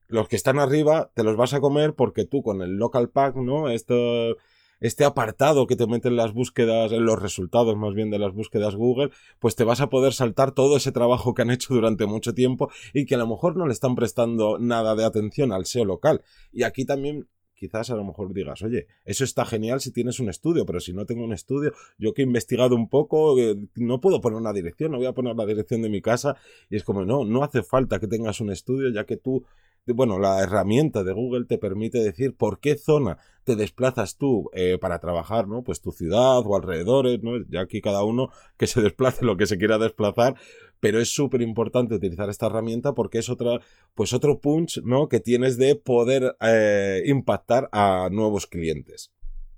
Los 0.08 0.28
que 0.28 0.36
están 0.36 0.58
arriba 0.58 1.10
te 1.14 1.22
los 1.22 1.36
vas 1.36 1.54
a 1.54 1.60
comer 1.60 1.94
porque 1.94 2.24
tú 2.24 2.42
con 2.42 2.62
el 2.62 2.76
local 2.76 3.08
pack, 3.08 3.36
¿no? 3.36 3.70
Esto, 3.70 4.36
este 4.80 5.04
apartado 5.04 5.66
que 5.66 5.76
te 5.76 5.86
meten 5.86 6.16
las 6.16 6.32
búsquedas, 6.32 6.92
en 6.92 7.04
los 7.04 7.20
resultados 7.20 7.76
más 7.76 7.94
bien 7.94 8.10
de 8.10 8.18
las 8.18 8.32
búsquedas 8.32 8.76
Google, 8.76 9.10
pues 9.38 9.56
te 9.56 9.64
vas 9.64 9.80
a 9.80 9.88
poder 9.88 10.12
saltar 10.12 10.52
todo 10.52 10.76
ese 10.76 10.92
trabajo 10.92 11.34
que 11.34 11.42
han 11.42 11.50
hecho 11.50 11.74
durante 11.74 12.06
mucho 12.06 12.34
tiempo 12.34 12.70
y 12.94 13.06
que 13.06 13.14
a 13.14 13.18
lo 13.18 13.26
mejor 13.26 13.56
no 13.56 13.66
le 13.66 13.72
están 13.72 13.94
prestando 13.94 14.58
nada 14.58 14.94
de 14.94 15.04
atención 15.04 15.52
al 15.52 15.66
SEO 15.66 15.84
local. 15.84 16.22
Y 16.52 16.62
aquí 16.62 16.84
también 16.84 17.28
quizás 17.58 17.90
a 17.90 17.96
lo 17.96 18.04
mejor 18.04 18.32
digas, 18.32 18.62
oye, 18.62 18.86
eso 19.04 19.24
está 19.24 19.44
genial 19.44 19.80
si 19.80 19.90
tienes 19.90 20.20
un 20.20 20.28
estudio, 20.28 20.64
pero 20.64 20.80
si 20.80 20.92
no 20.92 21.04
tengo 21.04 21.24
un 21.24 21.32
estudio, 21.32 21.72
yo 21.98 22.14
que 22.14 22.22
he 22.22 22.24
investigado 22.24 22.76
un 22.76 22.88
poco, 22.88 23.38
eh, 23.38 23.56
no 23.74 24.00
puedo 24.00 24.20
poner 24.20 24.38
una 24.38 24.52
dirección, 24.52 24.92
no 24.92 24.98
voy 24.98 25.06
a 25.06 25.12
poner 25.12 25.34
la 25.34 25.44
dirección 25.44 25.82
de 25.82 25.88
mi 25.88 26.00
casa, 26.00 26.36
y 26.70 26.76
es 26.76 26.84
como, 26.84 27.04
no, 27.04 27.24
no 27.24 27.42
hace 27.42 27.62
falta 27.62 27.98
que 27.98 28.06
tengas 28.06 28.40
un 28.40 28.50
estudio, 28.50 28.90
ya 28.90 29.04
que 29.04 29.16
tú 29.16 29.44
bueno, 29.92 30.18
la 30.18 30.42
herramienta 30.42 31.04
de 31.04 31.12
Google 31.12 31.46
te 31.46 31.58
permite 31.58 31.98
decir 31.98 32.34
por 32.36 32.60
qué 32.60 32.76
zona 32.76 33.18
te 33.44 33.56
desplazas 33.56 34.18
tú 34.18 34.50
eh, 34.52 34.78
para 34.78 34.98
trabajar, 34.98 35.48
¿no? 35.48 35.62
Pues 35.62 35.80
tu 35.80 35.90
ciudad 35.90 36.38
o 36.44 36.56
alrededores, 36.56 37.22
¿no? 37.22 37.32
Ya 37.48 37.62
aquí 37.62 37.80
cada 37.80 38.04
uno 38.04 38.30
que 38.56 38.66
se 38.66 38.82
desplace 38.82 39.24
lo 39.24 39.36
que 39.36 39.46
se 39.46 39.56
quiera 39.56 39.78
desplazar, 39.78 40.34
pero 40.80 41.00
es 41.00 41.08
súper 41.08 41.40
importante 41.40 41.94
utilizar 41.94 42.28
esta 42.28 42.46
herramienta 42.46 42.92
porque 42.92 43.18
es 43.18 43.30
otra, 43.30 43.60
pues 43.94 44.12
otro 44.12 44.40
punch, 44.40 44.82
¿no? 44.84 45.08
Que 45.08 45.20
tienes 45.20 45.56
de 45.56 45.76
poder 45.76 46.36
eh, 46.40 47.02
impactar 47.06 47.68
a 47.72 48.08
nuevos 48.12 48.46
clientes. 48.46 49.12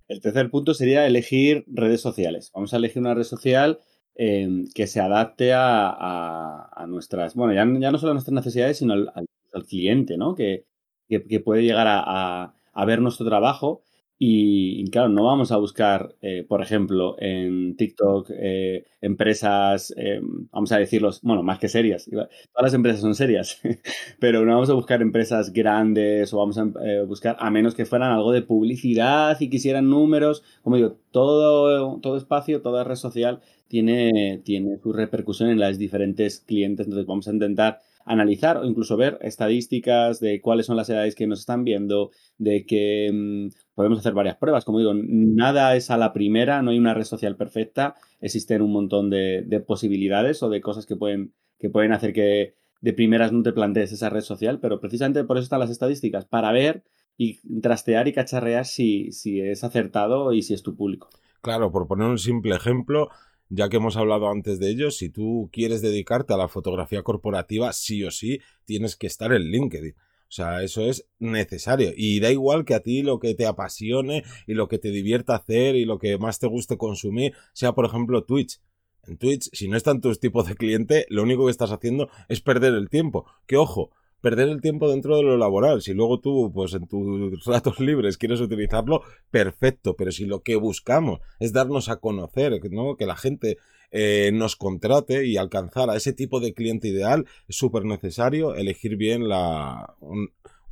El 0.06 0.20
tercer 0.20 0.50
punto 0.50 0.74
sería 0.74 1.06
elegir 1.06 1.64
redes 1.66 2.00
sociales. 2.00 2.50
Vamos 2.54 2.74
a 2.74 2.76
elegir 2.76 3.00
una 3.00 3.14
red 3.14 3.24
social 3.24 3.78
eh, 4.16 4.64
que 4.74 4.86
se 4.86 5.00
adapte 5.00 5.52
a, 5.54 6.86
nuestras, 6.88 7.34
bueno, 7.34 7.54
ya, 7.54 7.64
no 7.64 7.98
solo 7.98 8.12
a 8.12 8.14
nuestras 8.14 8.34
necesidades, 8.34 8.78
sino 8.78 8.94
al 8.94 9.26
cliente, 9.68 10.16
¿no? 10.16 10.34
Que, 10.34 10.66
que, 11.08 11.40
puede 11.40 11.62
llegar 11.62 11.86
a, 11.88 12.54
a, 12.72 12.84
ver 12.84 13.00
nuestro 13.00 13.26
trabajo. 13.26 13.82
Y, 14.22 14.84
claro, 14.90 15.08
no 15.08 15.24
vamos 15.24 15.50
a 15.50 15.56
buscar, 15.56 16.14
eh, 16.20 16.44
por 16.46 16.60
ejemplo, 16.60 17.16
en 17.18 17.74
TikTok 17.74 18.28
eh, 18.34 18.84
empresas, 19.00 19.94
eh, 19.96 20.20
vamos 20.52 20.70
a 20.72 20.78
decirlos, 20.78 21.22
bueno, 21.22 21.42
más 21.42 21.58
que 21.58 21.68
serias. 21.68 22.04
Todas 22.04 22.28
las 22.60 22.74
empresas 22.74 23.00
son 23.00 23.14
serias, 23.14 23.62
pero 24.20 24.44
no 24.44 24.52
vamos 24.52 24.68
a 24.68 24.74
buscar 24.74 25.00
empresas 25.00 25.54
grandes 25.54 26.34
o 26.34 26.38
vamos 26.38 26.58
a 26.58 26.66
buscar, 27.06 27.38
a 27.40 27.50
menos 27.50 27.74
que 27.74 27.86
fueran 27.86 28.12
algo 28.12 28.30
de 28.32 28.42
publicidad 28.42 29.40
y 29.40 29.48
quisieran 29.48 29.88
números. 29.88 30.42
Como 30.60 30.76
digo, 30.76 30.98
todo, 31.12 31.98
todo 32.00 32.18
espacio, 32.18 32.60
toda 32.60 32.84
red 32.84 32.96
social 32.96 33.40
tiene, 33.68 34.42
tiene 34.44 34.76
su 34.82 34.92
repercusión 34.92 35.48
en 35.48 35.60
las 35.60 35.78
diferentes 35.78 36.40
clientes. 36.40 36.86
Entonces 36.86 37.06
vamos 37.06 37.26
a 37.26 37.32
intentar 37.32 37.80
analizar 38.10 38.56
o 38.56 38.64
incluso 38.64 38.96
ver 38.96 39.18
estadísticas 39.22 40.18
de 40.18 40.40
cuáles 40.40 40.66
son 40.66 40.76
las 40.76 40.90
edades 40.90 41.14
que 41.14 41.28
nos 41.28 41.40
están 41.40 41.62
viendo, 41.62 42.10
de 42.38 42.66
que 42.66 43.10
mm, 43.12 43.74
podemos 43.74 44.00
hacer 44.00 44.14
varias 44.14 44.36
pruebas. 44.36 44.64
Como 44.64 44.80
digo, 44.80 44.92
nada 44.94 45.76
es 45.76 45.90
a 45.90 45.96
la 45.96 46.12
primera, 46.12 46.60
no 46.60 46.72
hay 46.72 46.78
una 46.78 46.92
red 46.92 47.04
social 47.04 47.36
perfecta, 47.36 47.94
existen 48.20 48.62
un 48.62 48.72
montón 48.72 49.10
de, 49.10 49.64
posibilidades 49.66 50.42
o 50.42 50.50
de 50.50 50.60
cosas 50.60 50.86
que 50.86 50.96
pueden, 50.96 51.32
que 51.58 51.70
pueden 51.70 51.92
hacer 51.92 52.12
que 52.12 52.54
de 52.80 52.92
primeras 52.92 53.32
no 53.32 53.42
te 53.42 53.52
plantees 53.52 53.92
esa 53.92 54.10
red 54.10 54.22
social, 54.22 54.58
pero 54.58 54.80
precisamente 54.80 55.22
por 55.22 55.36
eso 55.36 55.44
están 55.44 55.60
las 55.60 55.70
estadísticas, 55.70 56.24
para 56.24 56.50
ver 56.50 56.82
y 57.16 57.38
trastear 57.60 58.08
y 58.08 58.12
cacharrear 58.12 58.64
si, 58.64 59.12
si 59.12 59.40
es 59.40 59.62
acertado 59.62 60.32
y 60.32 60.42
si 60.42 60.54
es 60.54 60.62
tu 60.62 60.74
público. 60.74 61.10
Claro, 61.42 61.70
por 61.70 61.86
poner 61.86 62.08
un 62.08 62.18
simple 62.18 62.56
ejemplo, 62.56 63.08
ya 63.50 63.68
que 63.68 63.76
hemos 63.76 63.96
hablado 63.96 64.30
antes 64.30 64.58
de 64.58 64.70
ello, 64.70 64.90
si 64.90 65.10
tú 65.10 65.50
quieres 65.52 65.82
dedicarte 65.82 66.32
a 66.32 66.36
la 66.36 66.48
fotografía 66.48 67.02
corporativa, 67.02 67.72
sí 67.72 68.04
o 68.04 68.10
sí 68.10 68.40
tienes 68.64 68.96
que 68.96 69.08
estar 69.08 69.32
en 69.32 69.42
LinkedIn. 69.42 69.94
O 70.30 70.32
sea, 70.32 70.62
eso 70.62 70.86
es 70.86 71.08
necesario. 71.18 71.90
Y 71.96 72.20
da 72.20 72.30
igual 72.30 72.64
que 72.64 72.74
a 72.74 72.80
ti 72.80 73.02
lo 73.02 73.18
que 73.18 73.34
te 73.34 73.46
apasione 73.46 74.22
y 74.46 74.54
lo 74.54 74.68
que 74.68 74.78
te 74.78 74.92
divierta 74.92 75.34
hacer 75.34 75.74
y 75.74 75.84
lo 75.84 75.98
que 75.98 76.16
más 76.18 76.38
te 76.38 76.46
guste 76.46 76.78
consumir 76.78 77.34
sea, 77.52 77.72
por 77.72 77.84
ejemplo, 77.84 78.22
Twitch. 78.22 78.60
En 79.02 79.18
Twitch, 79.18 79.50
si 79.52 79.66
no 79.66 79.76
están 79.76 80.00
tus 80.00 80.20
tipos 80.20 80.46
de 80.46 80.54
cliente, 80.54 81.04
lo 81.08 81.24
único 81.24 81.46
que 81.46 81.50
estás 81.50 81.72
haciendo 81.72 82.08
es 82.28 82.40
perder 82.40 82.74
el 82.74 82.88
tiempo. 82.88 83.26
Que 83.46 83.56
ojo, 83.56 83.90
perder 84.20 84.48
el 84.48 84.60
tiempo 84.60 84.90
dentro 84.90 85.16
de 85.16 85.22
lo 85.22 85.36
laboral. 85.36 85.82
Si 85.82 85.94
luego 85.94 86.20
tú, 86.20 86.50
pues 86.52 86.74
en 86.74 86.86
tus 86.86 87.44
ratos 87.46 87.80
libres 87.80 88.18
quieres 88.18 88.40
utilizarlo, 88.40 89.02
perfecto. 89.30 89.94
Pero 89.96 90.12
si 90.12 90.26
lo 90.26 90.42
que 90.42 90.56
buscamos 90.56 91.20
es 91.38 91.52
darnos 91.52 91.88
a 91.88 91.96
conocer, 91.96 92.60
¿no? 92.70 92.96
Que 92.96 93.06
la 93.06 93.16
gente 93.16 93.58
eh, 93.90 94.30
nos 94.32 94.56
contrate 94.56 95.26
y 95.26 95.36
alcanzar 95.36 95.90
a 95.90 95.96
ese 95.96 96.12
tipo 96.12 96.40
de 96.40 96.54
cliente 96.54 96.88
ideal, 96.88 97.26
es 97.48 97.56
súper 97.56 97.84
necesario 97.84 98.54
elegir 98.54 98.96
bien 98.96 99.28
la, 99.28 99.94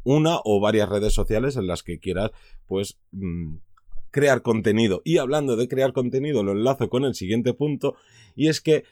una 0.05 0.39
o 0.45 0.61
varias 0.61 0.89
redes 0.89 1.13
sociales 1.13 1.57
en 1.57 1.67
las 1.67 1.83
que 1.83 1.99
quieras, 1.99 2.31
pues, 2.67 2.99
mm, 3.13 3.57
crear 4.11 4.43
contenido. 4.43 5.03
Y 5.05 5.19
hablando 5.19 5.57
de 5.57 5.69
crear 5.69 5.93
contenido, 5.93 6.43
lo 6.43 6.53
enlazo 6.53 6.89
con 6.89 7.05
el 7.05 7.15
siguiente 7.15 7.55
punto, 7.55 7.97
y 8.35 8.49
es 8.49 8.61
que 8.61 8.85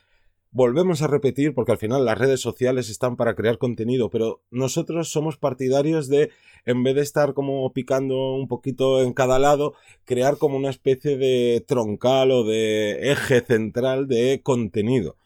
volvemos 0.50 1.03
a 1.03 1.07
repetir, 1.07 1.55
porque 1.55 1.73
al 1.73 1.79
final 1.79 2.05
las 2.05 2.19
redes 2.19 2.41
sociales 2.41 2.88
están 2.88 3.17
para 3.17 3.35
crear 3.35 3.59
contenido, 3.59 4.11
pero 4.11 4.43
nosotros 4.50 5.11
somos 5.11 5.37
partidarios 5.37 6.09
de, 6.09 6.31
en 6.65 6.83
vez 6.83 6.95
de 6.95 7.03
estar 7.03 7.35
como 7.35 7.73
picando 7.73 8.35
un 8.35 8.49
poquito 8.49 9.03
en 9.03 9.12
cada 9.12 9.38
lado, 9.38 9.75
crear 10.05 10.38
como 10.38 10.57
una 10.57 10.71
especie 10.71 11.17
de 11.17 11.65
troncal 11.67 12.31
o 12.31 12.45
de 12.45 13.12
eje 13.12 13.41
central 13.41 14.09
de 14.09 14.41
contenido. 14.43 15.17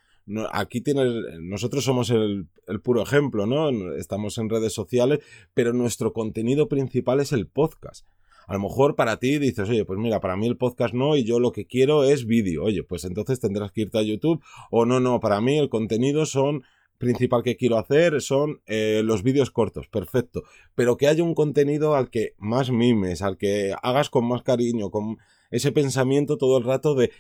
Aquí 0.53 0.81
tiene, 0.81 1.05
nosotros 1.41 1.85
somos 1.85 2.11
el, 2.11 2.47
el 2.69 2.81
puro 2.81 3.03
ejemplo, 3.03 3.47
¿no? 3.47 3.95
Estamos 3.97 4.39
en 4.39 4.49
redes 4.49 4.73
sociales, 4.73 5.21
pero 5.55 5.73
nuestro 5.73 6.13
contenido 6.13 6.69
principal 6.69 7.21
es 7.21 7.33
el 7.33 7.49
podcast. 7.49 8.07
A 8.51 8.55
lo 8.55 8.61
mejor 8.63 8.97
para 8.97 9.17
ti 9.19 9.39
dices, 9.39 9.69
oye, 9.69 9.85
pues 9.85 9.97
mira, 10.01 10.19
para 10.19 10.37
mí 10.37 10.49
el 10.49 10.57
podcast 10.57 10.93
no 10.93 11.17
y 11.17 11.23
yo 11.23 11.39
lo 11.39 11.53
que 11.53 11.67
quiero 11.67 12.03
es 12.03 12.27
vídeo. 12.27 12.65
Oye, 12.65 12.83
pues 12.83 13.05
entonces 13.05 13.39
tendrás 13.39 13.71
que 13.71 13.83
irte 13.83 13.99
a 13.99 14.03
YouTube. 14.03 14.43
O 14.73 14.85
no, 14.87 14.99
no, 14.99 15.21
para 15.21 15.41
mí 15.41 15.57
el 15.57 15.69
contenido 15.69 16.27
son 16.27 16.65
principal 16.99 17.45
que 17.45 17.57
quiero 17.57 17.79
hacer 17.79 18.21
son 18.21 18.61
eh, 18.67 19.03
los 19.05 19.23
vídeos 19.23 19.53
cortos, 19.53 19.87
perfecto. 19.87 20.43
Pero 20.75 20.97
que 20.97 21.07
haya 21.07 21.23
un 21.23 21.37
contenido 21.37 21.95
al 21.95 22.11
que 22.11 22.35
más 22.39 22.73
mimes, 22.73 23.23
al 23.23 23.37
que 23.37 23.73
hagas 23.85 24.11
con 24.11 24.27
más 24.27 24.43
cariño, 24.43 24.91
con 24.91 25.19
ese 25.53 25.71
pensamiento 25.71 26.37
todo 26.37 26.59
el 26.59 26.65
rato 26.65 26.97
de 26.97 27.13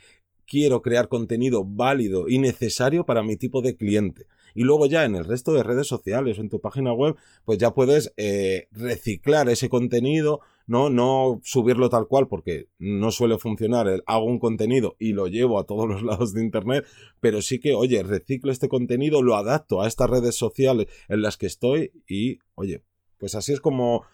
quiero 0.50 0.82
crear 0.82 1.06
contenido 1.06 1.64
válido 1.64 2.28
y 2.28 2.40
necesario 2.40 3.06
para 3.06 3.22
mi 3.22 3.36
tipo 3.36 3.62
de 3.62 3.76
cliente. 3.76 4.26
Y 4.54 4.64
luego 4.64 4.86
ya 4.86 5.04
en 5.04 5.14
el 5.14 5.24
resto 5.24 5.52
de 5.52 5.62
redes 5.62 5.86
sociales 5.86 6.38
o 6.38 6.42
en 6.42 6.48
tu 6.48 6.60
página 6.60 6.92
web, 6.92 7.14
pues 7.44 7.58
ya 7.58 7.72
puedes 7.72 8.12
eh, 8.16 8.66
reciclar 8.72 9.48
ese 9.48 9.68
contenido, 9.68 10.40
¿no? 10.70 10.88
No 10.88 11.40
subirlo 11.42 11.90
tal 11.90 12.06
cual 12.06 12.28
porque 12.28 12.68
no 12.78 13.10
suele 13.10 13.38
funcionar 13.38 13.88
el 13.88 14.04
hago 14.06 14.24
un 14.24 14.38
contenido 14.38 14.94
y 15.00 15.14
lo 15.14 15.26
llevo 15.26 15.58
a 15.58 15.64
todos 15.64 15.88
los 15.90 16.04
lados 16.04 16.32
de 16.32 16.44
internet, 16.44 16.86
pero 17.18 17.42
sí 17.42 17.58
que, 17.58 17.74
oye, 17.74 18.04
reciclo 18.04 18.52
este 18.52 18.68
contenido, 18.68 19.20
lo 19.20 19.34
adapto 19.34 19.82
a 19.82 19.88
estas 19.88 20.08
redes 20.08 20.36
sociales 20.36 20.86
en 21.08 21.22
las 21.22 21.36
que 21.36 21.46
estoy 21.46 21.90
y, 22.08 22.38
oye, 22.54 22.84
pues 23.18 23.34
así 23.34 23.52
es 23.52 23.60
como 23.60 24.04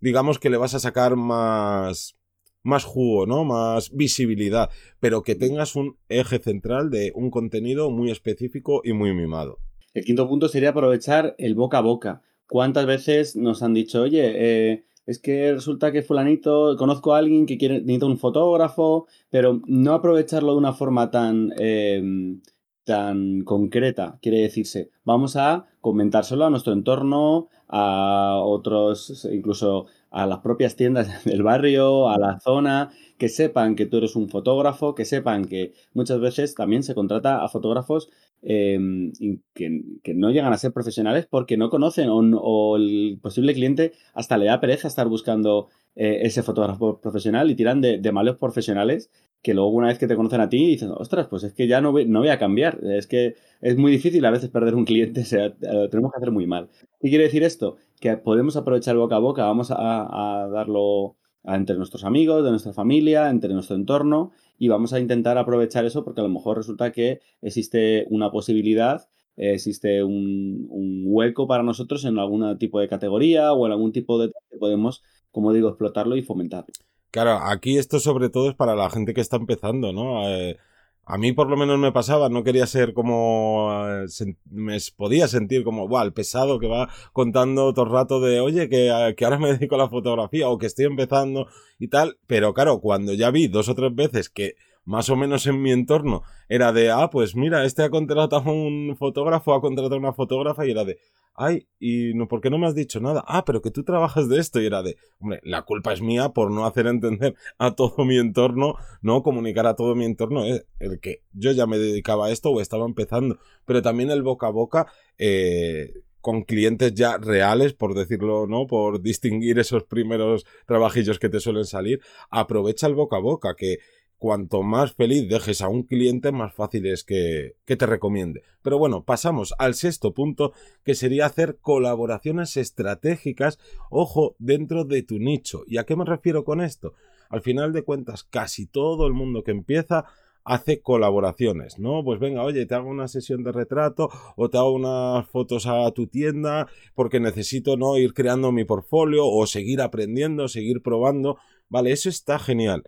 digamos 0.00 0.38
que 0.38 0.48
le 0.48 0.58
vas 0.58 0.74
a 0.74 0.78
sacar 0.78 1.16
más 1.16 2.16
más 2.62 2.84
jugo, 2.84 3.26
¿no? 3.26 3.44
Más 3.44 3.92
visibilidad, 3.92 4.70
pero 5.00 5.22
que 5.22 5.34
tengas 5.34 5.74
un 5.74 5.98
eje 6.08 6.38
central 6.38 6.90
de 6.90 7.10
un 7.16 7.30
contenido 7.30 7.90
muy 7.90 8.12
específico 8.12 8.80
y 8.84 8.92
muy 8.92 9.12
mimado. 9.12 9.58
El 9.92 10.04
quinto 10.04 10.28
punto 10.28 10.48
sería 10.48 10.70
aprovechar 10.70 11.34
el 11.38 11.56
boca 11.56 11.78
a 11.78 11.82
boca. 11.82 12.22
¿Cuántas 12.48 12.86
veces 12.86 13.34
nos 13.34 13.62
han 13.62 13.74
dicho, 13.74 14.02
oye, 14.02 14.34
eh, 14.36 14.85
es 15.06 15.18
que 15.20 15.52
resulta 15.52 15.92
que 15.92 16.02
fulanito, 16.02 16.76
conozco 16.76 17.14
a 17.14 17.18
alguien 17.18 17.46
que 17.46 17.58
quiere, 17.58 17.80
necesita 17.80 18.06
un 18.06 18.18
fotógrafo, 18.18 19.06
pero 19.30 19.62
no 19.66 19.94
aprovecharlo 19.94 20.52
de 20.52 20.58
una 20.58 20.72
forma 20.72 21.10
tan, 21.10 21.52
em, 21.58 22.40
tan 22.84 23.42
concreta, 23.42 24.18
quiere 24.22 24.38
decirse, 24.38 24.90
vamos 25.04 25.36
a 25.36 25.66
comentárselo 25.80 26.44
a 26.44 26.50
nuestro 26.50 26.72
entorno, 26.72 27.48
a 27.68 28.40
otros, 28.42 29.26
incluso 29.32 29.86
a 30.10 30.26
las 30.26 30.38
propias 30.38 30.76
tiendas 30.76 31.08
del 31.24 31.42
barrio, 31.42 32.08
a 32.08 32.18
la 32.18 32.38
zona, 32.40 32.90
que 33.18 33.28
sepan 33.28 33.76
que 33.76 33.86
tú 33.86 33.98
eres 33.98 34.16
un 34.16 34.28
fotógrafo, 34.28 34.94
que 34.94 35.04
sepan 35.04 35.46
que 35.46 35.72
muchas 35.94 36.20
veces 36.20 36.54
también 36.54 36.82
se 36.82 36.94
contrata 36.94 37.42
a 37.42 37.48
fotógrafos 37.48 38.10
Em, 38.42 39.12
que, 39.54 40.14
no 40.14 40.30
llegan 40.30 40.52
a 40.52 40.58
ser 40.58 40.72
profesionales 40.72 41.26
porque 41.28 41.56
no 41.56 41.68
conocen 41.68 42.08
o, 42.10 42.76
el 42.76 43.18
posible 43.20 43.54
cliente 43.54 43.92
hasta 44.14 44.38
le 44.38 44.46
da 44.46 44.60
pereza 44.60 44.86
estar 44.86 45.08
buscando 45.08 45.68
eh, 45.96 46.20
ese 46.22 46.42
fotógrafo 46.42 47.00
profesional 47.00 47.50
y 47.50 47.56
tiran 47.56 47.80
de, 47.80 48.12
malos 48.12 48.36
profesionales 48.36 49.10
que 49.42 49.54
luego 49.54 49.70
una 49.70 49.88
vez 49.88 49.98
que 49.98 50.06
te 50.06 50.14
conocen 50.16 50.40
a 50.40 50.48
ti 50.48 50.64
dicen, 50.64 50.90
ostras, 50.92 51.26
pues 51.28 51.42
es 51.44 51.54
que 51.54 51.66
ya 51.66 51.80
no 51.80 51.92
voy, 51.92 52.04
no 52.06 52.20
voy 52.20 52.28
a 52.28 52.38
cambiar, 52.38 52.78
es 52.84 53.06
que 53.06 53.34
es 53.60 53.76
muy 53.76 53.90
difícil 53.90 54.24
a 54.24 54.30
veces 54.30 54.50
perder 54.50 54.74
un 54.74 54.84
cliente, 54.84 55.20
o 55.22 55.24
sea, 55.24 55.52
tenemos 55.90 56.12
que 56.12 56.18
hacer 56.18 56.30
muy 56.30 56.46
mal. 56.46 56.68
¿Qué 57.00 57.08
quiere 57.08 57.24
decir 57.24 57.42
esto? 57.42 57.76
Que 58.00 58.16
podemos 58.16 58.56
aprovechar 58.56 58.96
boca 58.96 59.16
a 59.16 59.20
boca, 59.20 59.44
vamos 59.44 59.70
a 59.70 60.48
darlo 60.52 61.16
entre 61.46 61.76
nuestros 61.76 62.04
amigos, 62.04 62.44
de 62.44 62.50
nuestra 62.50 62.72
familia, 62.72 63.30
entre 63.30 63.52
nuestro 63.52 63.76
entorno 63.76 64.32
y 64.58 64.68
vamos 64.68 64.92
a 64.92 65.00
intentar 65.00 65.38
aprovechar 65.38 65.84
eso 65.84 66.04
porque 66.04 66.20
a 66.20 66.24
lo 66.24 66.30
mejor 66.30 66.56
resulta 66.56 66.92
que 66.92 67.20
existe 67.42 68.06
una 68.10 68.30
posibilidad, 68.30 69.08
existe 69.36 70.02
un, 70.02 71.04
hueco 71.06 71.46
para 71.46 71.62
nosotros 71.62 72.04
en 72.04 72.18
algún 72.18 72.58
tipo 72.58 72.80
de 72.80 72.88
categoría 72.88 73.52
o 73.52 73.66
en 73.66 73.72
algún 73.72 73.92
tipo 73.92 74.18
de 74.18 74.28
que 74.50 74.56
podemos, 74.58 75.02
como 75.30 75.52
digo, 75.52 75.68
explotarlo 75.68 76.16
y 76.16 76.22
fomentarlo. 76.22 76.72
Claro, 77.10 77.38
aquí 77.42 77.78
esto 77.78 78.00
sobre 78.00 78.28
todo 78.28 78.50
es 78.50 78.54
para 78.54 78.74
la 78.74 78.90
gente 78.90 79.14
que 79.14 79.20
está 79.20 79.36
empezando, 79.36 79.92
¿no? 79.92 80.28
Eh, 80.28 80.58
a 81.08 81.18
mí 81.18 81.32
por 81.32 81.48
lo 81.48 81.56
menos 81.56 81.78
me 81.78 81.92
pasaba, 81.92 82.28
no 82.28 82.42
quería 82.42 82.66
ser 82.66 82.92
como... 82.92 83.70
Eh, 83.88 84.34
me 84.50 84.76
podía 84.96 85.28
sentir 85.28 85.62
como, 85.62 85.86
wow, 85.86 86.02
el 86.02 86.12
pesado 86.12 86.58
que 86.58 86.66
va 86.66 86.88
contando 87.12 87.72
todo 87.72 87.84
el 87.86 87.92
rato 87.92 88.20
de, 88.20 88.40
oye, 88.40 88.68
que, 88.68 88.88
eh, 88.88 89.14
que, 89.14 89.24
ahora 89.24 89.38
me 89.38 89.52
dedico 89.52 89.76
a 89.76 89.78
la 89.78 89.88
fotografía 89.88 90.48
o 90.48 90.58
que 90.58 90.66
estoy 90.66 90.86
empezando 90.86 91.46
y 91.78 91.86
tal. 91.88 92.18
Pero 92.26 92.52
claro, 92.54 92.80
cuando 92.80 93.14
ya 93.14 93.30
vi 93.30 93.46
dos 93.46 93.68
o 93.68 93.76
tres 93.76 93.94
veces 93.94 94.28
que 94.28 94.56
más 94.86 95.10
o 95.10 95.16
menos 95.16 95.46
en 95.46 95.60
mi 95.60 95.72
entorno 95.72 96.22
era 96.48 96.72
de, 96.72 96.90
ah, 96.90 97.10
pues 97.10 97.36
mira, 97.36 97.64
este 97.64 97.82
ha 97.82 97.90
contratado 97.90 98.50
un 98.50 98.96
fotógrafo, 98.96 99.52
ha 99.52 99.60
contratado 99.60 99.98
una 99.98 100.12
fotógrafa 100.12 100.64
y 100.64 100.70
era 100.70 100.84
de, 100.84 100.98
ay, 101.34 101.66
¿y 101.78 102.14
no, 102.14 102.28
por 102.28 102.40
qué 102.40 102.50
no 102.50 102.56
me 102.56 102.66
has 102.66 102.74
dicho 102.74 103.00
nada? 103.00 103.22
Ah, 103.26 103.44
pero 103.44 103.60
que 103.60 103.72
tú 103.72 103.82
trabajas 103.82 104.28
de 104.28 104.38
esto 104.38 104.60
y 104.60 104.66
era 104.66 104.82
de, 104.82 104.96
hombre, 105.18 105.40
la 105.42 105.62
culpa 105.62 105.92
es 105.92 106.00
mía 106.00 106.30
por 106.30 106.50
no 106.50 106.66
hacer 106.66 106.86
entender 106.86 107.34
a 107.58 107.74
todo 107.74 108.04
mi 108.04 108.16
entorno, 108.16 108.76
no 109.02 109.22
comunicar 109.22 109.66
a 109.66 109.74
todo 109.74 109.94
mi 109.94 110.04
entorno, 110.04 110.44
eh, 110.46 110.64
el 110.78 111.00
que 111.00 111.22
yo 111.32 111.50
ya 111.50 111.66
me 111.66 111.78
dedicaba 111.78 112.26
a 112.26 112.30
esto 112.30 112.50
o 112.50 112.60
estaba 112.60 112.86
empezando, 112.86 113.38
pero 113.64 113.82
también 113.82 114.10
el 114.10 114.22
boca 114.22 114.46
a 114.46 114.50
boca, 114.50 114.86
eh, 115.18 115.92
con 116.26 116.42
clientes 116.42 116.92
ya 116.92 117.18
reales, 117.18 117.72
por 117.72 117.94
decirlo, 117.94 118.48
¿no? 118.48 118.66
Por 118.66 119.00
distinguir 119.00 119.60
esos 119.60 119.84
primeros 119.84 120.44
trabajillos 120.66 121.20
que 121.20 121.28
te 121.28 121.38
suelen 121.38 121.66
salir, 121.66 122.00
aprovecha 122.30 122.88
el 122.88 122.96
boca 122.96 123.18
a 123.18 123.20
boca, 123.20 123.54
que 123.54 123.78
cuanto 124.18 124.62
más 124.62 124.94
feliz 124.94 125.28
dejes 125.28 125.60
a 125.62 125.68
un 125.68 125.82
cliente, 125.82 126.32
más 126.32 126.54
fácil 126.54 126.86
es 126.86 127.04
que, 127.04 127.56
te 127.64 127.86
recomiende. 127.86 128.42
Pero 128.62 128.78
bueno, 128.78 129.04
pasamos 129.04 129.54
al 129.58 129.74
sexto 129.74 130.12
punto, 130.14 130.52
que 130.84 130.94
sería 130.94 131.26
hacer 131.26 131.58
colaboraciones 131.60 132.56
estratégicas, 132.56 133.58
ojo, 133.90 134.34
dentro 134.38 134.84
de 134.84 135.02
tu 135.02 135.18
nicho. 135.18 135.62
¿Y 135.66 135.78
a 135.78 135.84
qué 135.84 135.96
me 135.96 136.04
refiero 136.04 136.44
con 136.44 136.60
esto? 136.60 136.94
Al 137.28 137.42
final 137.42 137.72
de 137.72 137.82
cuentas, 137.82 138.24
casi 138.24 138.66
todo 138.66 139.06
el 139.06 139.12
mundo 139.12 139.42
que 139.42 139.50
empieza 139.50 140.06
hace 140.46 140.80
colaboraciones, 140.80 141.80
¿no? 141.80 142.04
Pues 142.04 142.20
venga, 142.20 142.44
oye, 142.44 142.66
te 142.66 142.74
hago 142.76 142.88
una 142.88 143.08
sesión 143.08 143.42
de 143.42 143.50
retrato 143.50 144.08
o 144.36 144.48
te 144.48 144.56
hago 144.56 144.70
unas 144.72 145.28
fotos 145.28 145.66
a 145.66 145.90
tu 145.90 146.06
tienda 146.06 146.68
porque 146.94 147.18
necesito, 147.18 147.76
¿no? 147.76 147.98
Ir 147.98 148.14
creando 148.14 148.52
mi 148.52 148.64
portfolio 148.64 149.26
o 149.26 149.44
seguir 149.48 149.82
aprendiendo, 149.82 150.46
seguir 150.46 150.82
probando. 150.82 151.36
Vale, 151.68 151.90
eso 151.90 152.08
está 152.08 152.38
genial. 152.38 152.84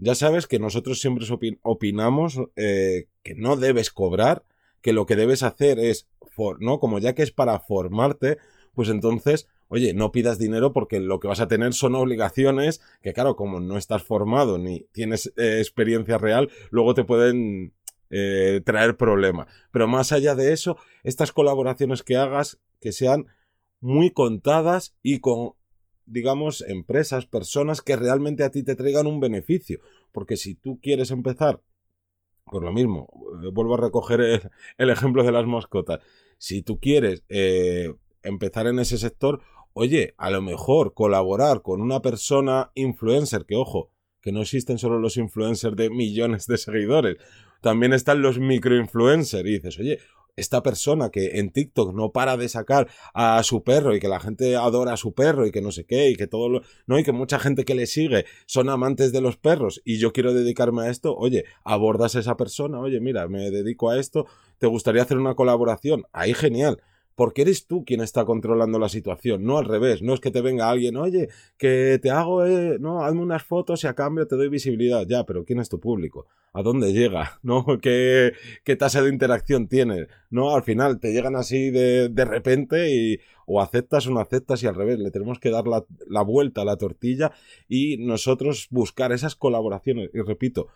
Ya 0.00 0.14
sabes 0.14 0.46
que 0.46 0.58
nosotros 0.58 0.98
siempre 0.98 1.26
opinamos 1.62 2.40
eh, 2.56 3.06
que 3.22 3.34
no 3.34 3.56
debes 3.56 3.90
cobrar, 3.90 4.44
que 4.80 4.94
lo 4.94 5.04
que 5.04 5.14
debes 5.14 5.42
hacer 5.42 5.78
es, 5.78 6.08
¿no? 6.58 6.80
Como 6.80 6.98
ya 6.98 7.14
que 7.14 7.22
es 7.22 7.32
para 7.32 7.60
formarte, 7.60 8.38
pues 8.74 8.88
entonces, 8.88 9.46
oye, 9.68 9.92
no 9.92 10.10
pidas 10.10 10.38
dinero 10.38 10.72
porque 10.72 11.00
lo 11.00 11.20
que 11.20 11.28
vas 11.28 11.40
a 11.40 11.48
tener 11.48 11.74
son 11.74 11.94
obligaciones 11.94 12.80
que, 13.02 13.12
claro, 13.12 13.36
como 13.36 13.60
no 13.60 13.76
estás 13.76 14.02
formado 14.02 14.56
ni 14.56 14.86
tienes 14.92 15.34
eh, 15.36 15.58
experiencia 15.58 16.16
real, 16.16 16.50
luego 16.70 16.94
te 16.94 17.04
pueden 17.04 17.74
eh, 18.08 18.62
traer 18.64 18.96
problemas. 18.96 19.48
Pero 19.70 19.86
más 19.86 20.12
allá 20.12 20.34
de 20.34 20.54
eso, 20.54 20.78
estas 21.04 21.30
colaboraciones 21.30 22.02
que 22.02 22.16
hagas, 22.16 22.58
que 22.80 22.92
sean 22.92 23.26
muy 23.80 24.10
contadas 24.10 24.94
y 25.02 25.20
con 25.20 25.52
digamos, 26.10 26.62
empresas, 26.62 27.26
personas 27.26 27.80
que 27.80 27.96
realmente 27.96 28.42
a 28.42 28.50
ti 28.50 28.62
te 28.62 28.74
traigan 28.74 29.06
un 29.06 29.20
beneficio. 29.20 29.80
Porque 30.12 30.36
si 30.36 30.54
tú 30.54 30.80
quieres 30.82 31.10
empezar, 31.10 31.62
por 32.44 32.64
lo 32.64 32.72
mismo, 32.72 33.08
eh, 33.42 33.50
vuelvo 33.52 33.74
a 33.74 33.80
recoger 33.80 34.20
el, 34.76 34.90
ejemplo 34.90 35.22
de 35.22 35.32
las 35.32 35.46
mascotas, 35.46 36.00
si 36.36 36.62
tú 36.62 36.80
quieres 36.80 37.22
eh, 37.28 37.94
empezar 38.22 38.66
en 38.66 38.80
ese 38.80 38.98
sector, 38.98 39.40
oye, 39.72 40.14
a 40.18 40.30
lo 40.30 40.42
mejor 40.42 40.94
colaborar 40.94 41.62
con 41.62 41.80
una 41.80 42.02
persona 42.02 42.72
influencer, 42.74 43.46
que 43.46 43.56
ojo, 43.56 43.92
que 44.20 44.32
no 44.32 44.42
existen 44.42 44.78
solo 44.78 44.98
los 44.98 45.16
influencers 45.16 45.76
de 45.76 45.90
millones 45.90 46.46
de 46.46 46.58
seguidores, 46.58 47.16
también 47.62 47.92
están 47.92 48.20
los 48.20 48.38
microinfluencers 48.38 49.48
y 49.48 49.52
dices, 49.52 49.78
oye, 49.78 49.98
esta 50.40 50.62
persona 50.62 51.10
que 51.10 51.38
en 51.38 51.50
TikTok 51.50 51.94
no 51.94 52.12
para 52.12 52.36
de 52.36 52.48
sacar 52.48 52.88
a 53.14 53.42
su 53.42 53.62
perro 53.62 53.94
y 53.94 54.00
que 54.00 54.08
la 54.08 54.20
gente 54.20 54.56
adora 54.56 54.94
a 54.94 54.96
su 54.96 55.12
perro 55.12 55.46
y 55.46 55.52
que 55.52 55.62
no 55.62 55.70
sé 55.70 55.84
qué 55.84 56.10
y 56.10 56.16
que 56.16 56.26
todo 56.26 56.48
lo, 56.48 56.62
no 56.86 56.98
y 56.98 57.04
que 57.04 57.12
mucha 57.12 57.38
gente 57.38 57.64
que 57.64 57.74
le 57.74 57.86
sigue 57.86 58.24
son 58.46 58.68
amantes 58.68 59.12
de 59.12 59.20
los 59.20 59.36
perros 59.36 59.80
y 59.84 59.98
yo 59.98 60.12
quiero 60.12 60.34
dedicarme 60.34 60.82
a 60.82 60.90
esto, 60.90 61.14
oye, 61.16 61.44
abordas 61.64 62.16
a 62.16 62.20
esa 62.20 62.36
persona, 62.36 62.80
oye, 62.80 63.00
mira, 63.00 63.28
me 63.28 63.50
dedico 63.50 63.90
a 63.90 63.98
esto, 63.98 64.26
¿te 64.58 64.66
gustaría 64.66 65.02
hacer 65.02 65.18
una 65.18 65.34
colaboración? 65.34 66.04
Ahí 66.12 66.34
genial 66.34 66.82
porque 67.20 67.42
eres 67.42 67.66
tú 67.66 67.84
quien 67.84 68.00
está 68.00 68.24
controlando 68.24 68.78
la 68.78 68.88
situación, 68.88 69.44
no 69.44 69.58
al 69.58 69.66
revés, 69.66 70.00
no 70.00 70.14
es 70.14 70.20
que 70.20 70.30
te 70.30 70.40
venga 70.40 70.70
alguien, 70.70 70.96
oye, 70.96 71.28
que 71.58 71.98
te 72.00 72.10
hago, 72.10 72.46
eh, 72.46 72.78
no, 72.80 73.04
hazme 73.04 73.20
unas 73.20 73.42
fotos 73.42 73.84
y 73.84 73.88
a 73.88 73.92
cambio 73.92 74.26
te 74.26 74.36
doy 74.36 74.48
visibilidad, 74.48 75.06
ya, 75.06 75.26
pero 75.26 75.44
¿quién 75.44 75.58
es 75.60 75.68
tu 75.68 75.78
público? 75.78 76.28
¿A 76.54 76.62
dónde 76.62 76.94
llega? 76.94 77.38
¿No? 77.42 77.66
¿Qué, 77.82 78.32
qué 78.64 78.74
tasa 78.74 79.02
de 79.02 79.10
interacción 79.10 79.68
tiene? 79.68 80.06
No, 80.30 80.54
al 80.54 80.62
final 80.62 80.98
te 80.98 81.12
llegan 81.12 81.36
así 81.36 81.68
de, 81.68 82.08
de 82.08 82.24
repente 82.24 82.90
y 82.90 83.18
o 83.44 83.60
aceptas 83.60 84.06
o 84.06 84.12
no 84.12 84.20
aceptas 84.20 84.62
y 84.62 84.66
al 84.66 84.74
revés, 84.74 84.98
le 84.98 85.10
tenemos 85.10 85.38
que 85.38 85.50
dar 85.50 85.66
la, 85.66 85.84
la 86.08 86.22
vuelta 86.22 86.62
a 86.62 86.64
la 86.64 86.78
tortilla 86.78 87.32
y 87.68 87.98
nosotros 87.98 88.68
buscar 88.70 89.12
esas 89.12 89.36
colaboraciones. 89.36 90.08
Y 90.14 90.22
repito, 90.22 90.68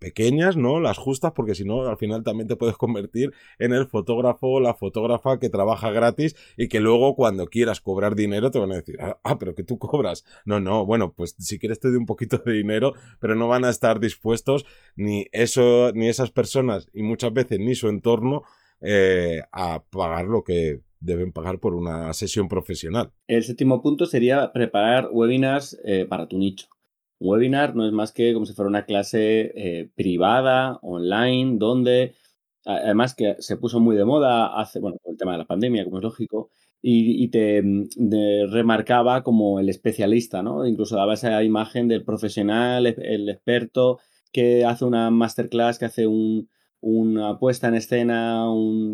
pequeñas, 0.00 0.56
¿no? 0.56 0.80
Las 0.80 0.98
justas, 0.98 1.32
porque 1.32 1.54
si 1.54 1.64
no, 1.64 1.86
al 1.86 1.96
final 1.96 2.24
también 2.24 2.48
te 2.48 2.56
puedes 2.56 2.76
convertir 2.76 3.32
en 3.60 3.72
el 3.72 3.86
fotógrafo 3.86 4.48
o 4.48 4.60
la 4.60 4.74
fotógrafa 4.74 5.38
que 5.38 5.48
trabaja 5.48 5.92
gratis 5.92 6.34
y 6.56 6.68
que 6.68 6.80
luego 6.80 7.14
cuando 7.14 7.46
quieras 7.46 7.80
cobrar 7.80 8.16
dinero 8.16 8.50
te 8.50 8.58
van 8.58 8.72
a 8.72 8.76
decir, 8.76 8.96
ah, 9.00 9.20
ah, 9.22 9.38
pero 9.38 9.54
que 9.54 9.62
tú 9.62 9.78
cobras. 9.78 10.24
No, 10.44 10.58
no, 10.58 10.84
bueno, 10.84 11.12
pues 11.12 11.36
si 11.38 11.60
quieres 11.60 11.78
te 11.78 11.88
doy 11.88 11.98
un 11.98 12.06
poquito 12.06 12.38
de 12.38 12.52
dinero, 12.52 12.94
pero 13.20 13.36
no 13.36 13.46
van 13.46 13.64
a 13.64 13.70
estar 13.70 14.00
dispuestos 14.00 14.66
ni 14.96 15.26
eso, 15.30 15.92
ni 15.94 16.08
esas 16.08 16.32
personas 16.32 16.88
y 16.92 17.02
muchas 17.02 17.32
veces 17.32 17.60
ni 17.60 17.74
su 17.74 17.88
entorno 17.88 18.42
eh, 18.80 19.42
a 19.52 19.84
pagar 19.90 20.24
lo 20.24 20.42
que 20.42 20.80
deben 21.00 21.32
pagar 21.32 21.58
por 21.58 21.74
una 21.74 22.12
sesión 22.14 22.48
profesional. 22.48 23.12
El 23.26 23.44
séptimo 23.44 23.82
punto 23.82 24.06
sería 24.06 24.52
preparar 24.52 25.08
webinars 25.12 25.78
eh, 25.84 26.06
para 26.08 26.26
tu 26.28 26.38
nicho. 26.38 26.66
Webinar 27.20 27.76
no 27.76 27.86
es 27.86 27.92
más 27.92 28.12
que 28.12 28.32
como 28.34 28.46
si 28.46 28.54
fuera 28.54 28.68
una 28.68 28.86
clase 28.86 29.52
eh, 29.54 29.90
privada, 29.94 30.78
online, 30.82 31.58
donde 31.58 32.14
además 32.64 33.14
que 33.14 33.36
se 33.38 33.56
puso 33.56 33.80
muy 33.80 33.96
de 33.96 34.04
moda 34.04 34.58
hace, 34.60 34.80
bueno, 34.80 34.98
el 35.04 35.16
tema 35.16 35.32
de 35.32 35.38
la 35.38 35.46
pandemia, 35.46 35.84
como 35.84 35.98
es 35.98 36.04
lógico, 36.04 36.50
y, 36.82 37.28
te, 37.28 37.62
remarcaba 38.50 39.22
como 39.22 39.60
el 39.60 39.68
especialista, 39.68 40.42
¿no? 40.42 40.66
Incluso 40.66 40.96
daba 40.96 41.14
esa 41.14 41.42
imagen 41.44 41.88
del 41.88 42.04
profesional, 42.04 42.86
el 42.86 43.28
experto 43.28 43.98
que 44.32 44.64
hace 44.64 44.84
una 44.84 45.10
masterclass, 45.10 45.78
que 45.78 45.84
hace 45.86 46.06
un, 46.06 46.48
una 46.80 47.38
puesta 47.38 47.68
en 47.68 47.74
escena 47.74 48.46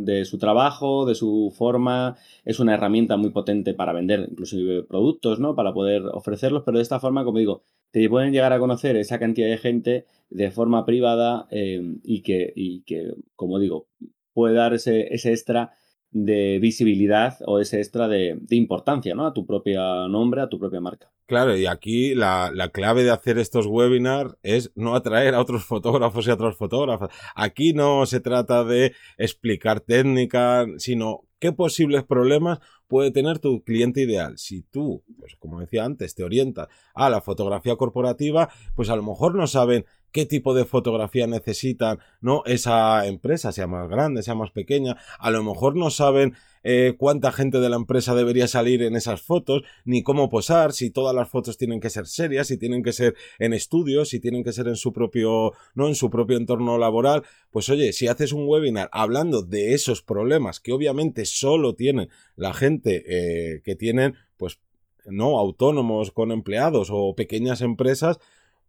de 0.04 0.24
su 0.24 0.38
trabajo, 0.38 1.06
de 1.06 1.14
su 1.14 1.54
forma. 1.56 2.16
Es 2.44 2.58
una 2.60 2.74
herramienta 2.74 3.16
muy 3.16 3.30
potente 3.30 3.74
para 3.74 3.92
vender 3.92 4.26
inclusive 4.30 4.82
productos, 4.84 5.38
¿no? 5.40 5.54
Para 5.54 5.72
poder 5.72 6.02
ofrecerlos, 6.12 6.62
pero 6.64 6.78
de 6.78 6.82
esta 6.82 7.00
forma, 7.00 7.24
como 7.24 7.38
digo, 7.38 7.62
te 7.96 8.10
pueden 8.10 8.30
llegar 8.30 8.52
a 8.52 8.58
conocer 8.58 8.94
esa 8.96 9.18
cantidad 9.18 9.48
de 9.48 9.56
gente 9.56 10.04
de 10.28 10.50
forma 10.50 10.84
privada 10.84 11.46
eh, 11.50 11.80
y, 12.04 12.20
que, 12.20 12.52
y 12.54 12.82
que, 12.82 13.14
como 13.34 13.58
digo, 13.58 13.88
puede 14.34 14.54
dar 14.54 14.74
ese, 14.74 15.14
ese 15.14 15.32
extra 15.32 15.72
de 16.10 16.58
visibilidad 16.60 17.38
o 17.46 17.58
ese 17.58 17.78
extra 17.78 18.06
de, 18.06 18.38
importancia, 18.50 19.14
¿no? 19.14 19.24
A 19.24 19.32
tu 19.32 19.46
propio 19.46 20.08
nombre, 20.08 20.42
a 20.42 20.50
tu 20.50 20.58
propia 20.58 20.78
marca. 20.78 21.10
Claro, 21.24 21.56
y 21.56 21.64
aquí 21.64 22.14
la, 22.14 22.50
la, 22.52 22.68
clave 22.68 23.02
de 23.02 23.12
hacer 23.12 23.38
estos 23.38 23.64
webinars 23.66 24.36
es 24.42 24.72
no 24.74 24.94
atraer 24.94 25.34
a 25.34 25.40
otros 25.40 25.64
fotógrafos 25.64 26.26
y 26.26 26.30
a 26.30 26.34
otras 26.34 26.54
fotógrafas. 26.54 27.08
Aquí 27.34 27.72
no 27.72 28.04
se 28.04 28.20
trata 28.20 28.62
de 28.62 28.92
explicar 29.16 29.80
técnica, 29.80 30.66
sino 30.76 31.25
qué 31.38 31.52
posibles 31.52 32.04
problemas 32.04 32.60
puede 32.88 33.10
tener 33.10 33.38
tu 33.38 33.62
cliente 33.62 34.02
ideal. 34.02 34.38
Si 34.38 34.62
tú, 34.62 35.04
pues 35.18 35.36
como 35.36 35.60
decía 35.60 35.84
antes, 35.84 36.14
te 36.14 36.24
orientas 36.24 36.68
a 36.94 37.10
la 37.10 37.20
fotografía 37.20 37.76
corporativa, 37.76 38.48
pues 38.74 38.90
a 38.90 38.96
lo 38.96 39.02
mejor 39.02 39.34
no 39.34 39.46
saben 39.46 39.84
qué 40.12 40.24
tipo 40.24 40.54
de 40.54 40.64
fotografía 40.64 41.26
necesitan, 41.26 41.98
¿no? 42.20 42.42
Esa 42.46 43.06
empresa, 43.06 43.52
sea 43.52 43.66
más 43.66 43.88
grande, 43.88 44.22
sea 44.22 44.34
más 44.34 44.50
pequeña, 44.50 44.96
a 45.18 45.30
lo 45.30 45.42
mejor 45.42 45.76
no 45.76 45.90
saben 45.90 46.34
eh, 46.68 46.96
cuánta 46.98 47.30
gente 47.30 47.60
de 47.60 47.68
la 47.68 47.76
empresa 47.76 48.16
debería 48.16 48.48
salir 48.48 48.82
en 48.82 48.96
esas 48.96 49.22
fotos, 49.22 49.62
ni 49.84 50.02
cómo 50.02 50.28
posar, 50.28 50.72
si 50.72 50.90
todas 50.90 51.14
las 51.14 51.28
fotos 51.30 51.58
tienen 51.58 51.78
que 51.78 51.90
ser 51.90 52.08
serias, 52.08 52.48
si 52.48 52.58
tienen 52.58 52.82
que 52.82 52.92
ser 52.92 53.14
en 53.38 53.52
estudios, 53.52 54.08
si 54.08 54.18
tienen 54.18 54.42
que 54.42 54.52
ser 54.52 54.66
en 54.66 54.74
su 54.74 54.92
propio, 54.92 55.52
no 55.76 55.86
en 55.86 55.94
su 55.94 56.10
propio 56.10 56.36
entorno 56.36 56.76
laboral, 56.76 57.22
pues 57.52 57.68
oye, 57.68 57.92
si 57.92 58.08
haces 58.08 58.32
un 58.32 58.48
webinar 58.48 58.88
hablando 58.90 59.42
de 59.42 59.74
esos 59.74 60.02
problemas 60.02 60.58
que 60.58 60.72
obviamente 60.72 61.24
solo 61.24 61.76
tienen 61.76 62.08
la 62.34 62.52
gente 62.52 63.04
eh, 63.06 63.60
que 63.62 63.76
tienen, 63.76 64.16
pues 64.36 64.58
no 65.04 65.38
autónomos 65.38 66.10
con 66.10 66.32
empleados 66.32 66.88
o 66.90 67.14
pequeñas 67.14 67.60
empresas, 67.60 68.18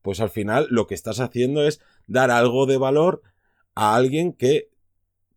pues 0.03 0.19
al 0.19 0.29
final 0.29 0.67
lo 0.69 0.85
que 0.85 0.93
estás 0.93 1.19
haciendo 1.19 1.65
es 1.65 1.81
dar 2.05 2.29
algo 2.29 2.67
de 2.67 2.77
valor 2.77 3.23
a 3.73 3.95
alguien 3.95 4.33
que 4.33 4.69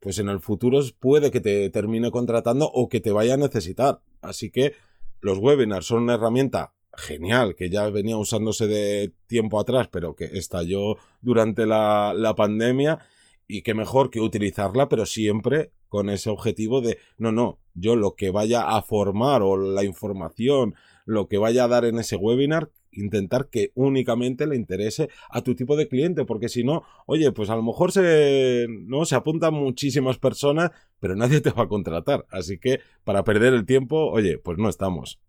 pues 0.00 0.18
en 0.18 0.28
el 0.28 0.40
futuro 0.40 0.80
puede 0.98 1.30
que 1.30 1.40
te 1.40 1.68
termine 1.70 2.10
contratando 2.10 2.70
o 2.72 2.88
que 2.88 3.00
te 3.00 3.12
vaya 3.12 3.34
a 3.34 3.36
necesitar. 3.36 4.00
Así 4.22 4.50
que 4.50 4.74
los 5.20 5.38
webinars 5.38 5.86
son 5.86 6.02
una 6.02 6.14
herramienta 6.14 6.72
genial 6.94 7.54
que 7.54 7.70
ya 7.70 7.88
venía 7.90 8.16
usándose 8.16 8.66
de 8.66 9.12
tiempo 9.26 9.60
atrás, 9.60 9.88
pero 9.88 10.16
que 10.16 10.24
estalló 10.24 10.96
durante 11.20 11.66
la, 11.66 12.14
la 12.16 12.34
pandemia 12.34 12.98
y 13.46 13.62
que 13.62 13.74
mejor 13.74 14.10
que 14.10 14.20
utilizarla, 14.20 14.88
pero 14.88 15.06
siempre 15.06 15.72
con 15.88 16.08
ese 16.08 16.30
objetivo 16.30 16.80
de, 16.80 16.98
no, 17.18 17.32
no, 17.32 17.58
yo 17.74 17.96
lo 17.96 18.14
que 18.14 18.30
vaya 18.30 18.62
a 18.62 18.82
formar 18.82 19.42
o 19.42 19.56
la 19.56 19.84
información, 19.84 20.74
lo 21.04 21.28
que 21.28 21.38
vaya 21.38 21.64
a 21.64 21.68
dar 21.68 21.84
en 21.84 21.98
ese 21.98 22.16
webinar, 22.16 22.70
intentar 22.92 23.48
que 23.48 23.72
únicamente 23.74 24.46
le 24.46 24.56
interese 24.56 25.08
a 25.30 25.42
tu 25.42 25.54
tipo 25.54 25.76
de 25.76 25.88
cliente, 25.88 26.24
porque 26.24 26.48
si 26.48 26.64
no, 26.64 26.82
oye, 27.06 27.32
pues 27.32 27.50
a 27.50 27.56
lo 27.56 27.62
mejor 27.62 27.92
se, 27.92 28.66
no, 28.68 29.04
se 29.04 29.14
apuntan 29.14 29.54
muchísimas 29.54 30.18
personas, 30.18 30.70
pero 30.98 31.16
nadie 31.16 31.40
te 31.40 31.50
va 31.50 31.64
a 31.64 31.68
contratar. 31.68 32.26
Así 32.30 32.58
que 32.58 32.80
para 33.04 33.24
perder 33.24 33.54
el 33.54 33.66
tiempo, 33.66 34.10
oye, 34.10 34.38
pues 34.38 34.58
no 34.58 34.68
estamos. 34.68 35.20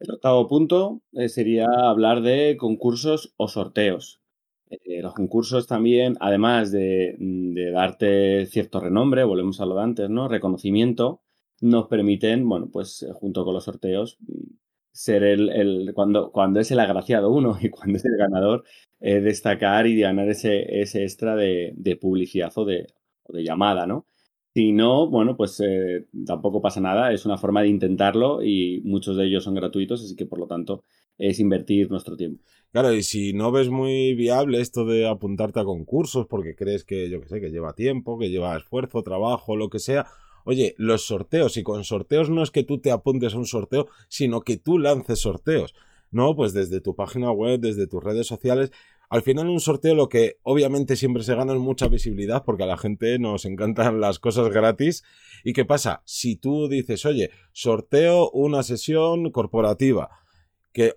El 0.00 0.10
octavo 0.10 0.48
punto 0.48 1.02
eh, 1.12 1.28
sería 1.28 1.66
hablar 1.66 2.20
de 2.20 2.56
concursos 2.58 3.32
o 3.36 3.48
sorteos. 3.48 4.20
Eh, 4.68 5.02
los 5.02 5.14
concursos 5.14 5.66
también, 5.66 6.16
además 6.20 6.72
de, 6.72 7.16
de, 7.18 7.70
darte 7.70 8.46
cierto 8.46 8.80
renombre, 8.80 9.24
volvemos 9.24 9.60
a 9.60 9.66
lo 9.66 9.76
de 9.76 9.82
antes, 9.82 10.10
¿no? 10.10 10.28
Reconocimiento, 10.28 11.22
nos 11.60 11.86
permiten, 11.88 12.48
bueno, 12.48 12.68
pues 12.72 13.06
junto 13.14 13.44
con 13.44 13.54
los 13.54 13.64
sorteos, 13.64 14.18
ser 14.94 15.24
el, 15.24 15.50
el, 15.50 15.92
cuando, 15.92 16.30
cuando 16.30 16.60
es 16.60 16.70
el 16.70 16.78
agraciado 16.78 17.30
uno 17.30 17.58
y 17.60 17.68
cuando 17.68 17.98
es 17.98 18.04
el 18.04 18.16
ganador, 18.16 18.64
eh, 19.00 19.20
destacar 19.20 19.86
y 19.88 20.00
ganar 20.00 20.28
ese, 20.28 20.80
ese 20.80 21.02
extra 21.02 21.34
de, 21.34 21.72
de 21.76 21.96
publicidad 21.96 22.52
o 22.54 22.64
de, 22.64 22.86
o 23.24 23.32
de, 23.32 23.44
llamada, 23.44 23.86
¿no? 23.86 24.06
Si 24.54 24.70
no, 24.72 25.10
bueno, 25.10 25.36
pues 25.36 25.60
eh, 25.60 26.06
tampoco 26.24 26.62
pasa 26.62 26.80
nada, 26.80 27.12
es 27.12 27.26
una 27.26 27.36
forma 27.36 27.60
de 27.62 27.68
intentarlo 27.68 28.40
y 28.40 28.82
muchos 28.84 29.16
de 29.16 29.26
ellos 29.26 29.42
son 29.42 29.56
gratuitos, 29.56 30.04
así 30.04 30.14
que 30.14 30.26
por 30.26 30.38
lo 30.38 30.46
tanto 30.46 30.84
es 31.18 31.40
invertir 31.40 31.90
nuestro 31.90 32.16
tiempo. 32.16 32.44
Claro, 32.70 32.92
y 32.92 33.02
si 33.02 33.32
no 33.32 33.50
ves 33.50 33.70
muy 33.70 34.14
viable 34.14 34.60
esto 34.60 34.84
de 34.84 35.08
apuntarte 35.08 35.58
a 35.58 35.64
concursos 35.64 36.28
porque 36.28 36.54
crees 36.54 36.84
que, 36.84 37.10
yo 37.10 37.20
que 37.20 37.28
sé, 37.28 37.40
que 37.40 37.50
lleva 37.50 37.74
tiempo, 37.74 38.16
que 38.16 38.30
lleva 38.30 38.56
esfuerzo, 38.56 39.02
trabajo, 39.02 39.56
lo 39.56 39.70
que 39.70 39.80
sea, 39.80 40.06
Oye, 40.44 40.74
los 40.78 41.06
sorteos, 41.06 41.56
y 41.56 41.62
con 41.62 41.84
sorteos 41.84 42.30
no 42.30 42.42
es 42.42 42.50
que 42.50 42.62
tú 42.62 42.78
te 42.78 42.90
apuntes 42.90 43.34
a 43.34 43.38
un 43.38 43.46
sorteo, 43.46 43.88
sino 44.08 44.42
que 44.42 44.56
tú 44.56 44.78
lances 44.78 45.20
sorteos. 45.20 45.74
No, 46.10 46.36
pues 46.36 46.52
desde 46.52 46.80
tu 46.80 46.94
página 46.94 47.32
web, 47.32 47.60
desde 47.60 47.86
tus 47.86 48.02
redes 48.02 48.26
sociales. 48.26 48.70
Al 49.10 49.22
final 49.22 49.48
un 49.48 49.60
sorteo 49.60 49.94
lo 49.94 50.08
que 50.08 50.38
obviamente 50.42 50.96
siempre 50.96 51.22
se 51.22 51.34
gana 51.34 51.52
es 51.52 51.58
mucha 51.58 51.88
visibilidad 51.88 52.44
porque 52.44 52.64
a 52.64 52.66
la 52.66 52.76
gente 52.76 53.18
nos 53.18 53.44
encantan 53.44 54.00
las 54.00 54.18
cosas 54.18 54.48
gratis. 54.50 55.02
¿Y 55.44 55.52
qué 55.52 55.64
pasa? 55.64 56.02
Si 56.04 56.36
tú 56.36 56.68
dices, 56.68 57.04
oye, 57.04 57.30
sorteo 57.52 58.30
una 58.30 58.62
sesión 58.62 59.30
corporativa, 59.30 60.10
que 60.72 60.94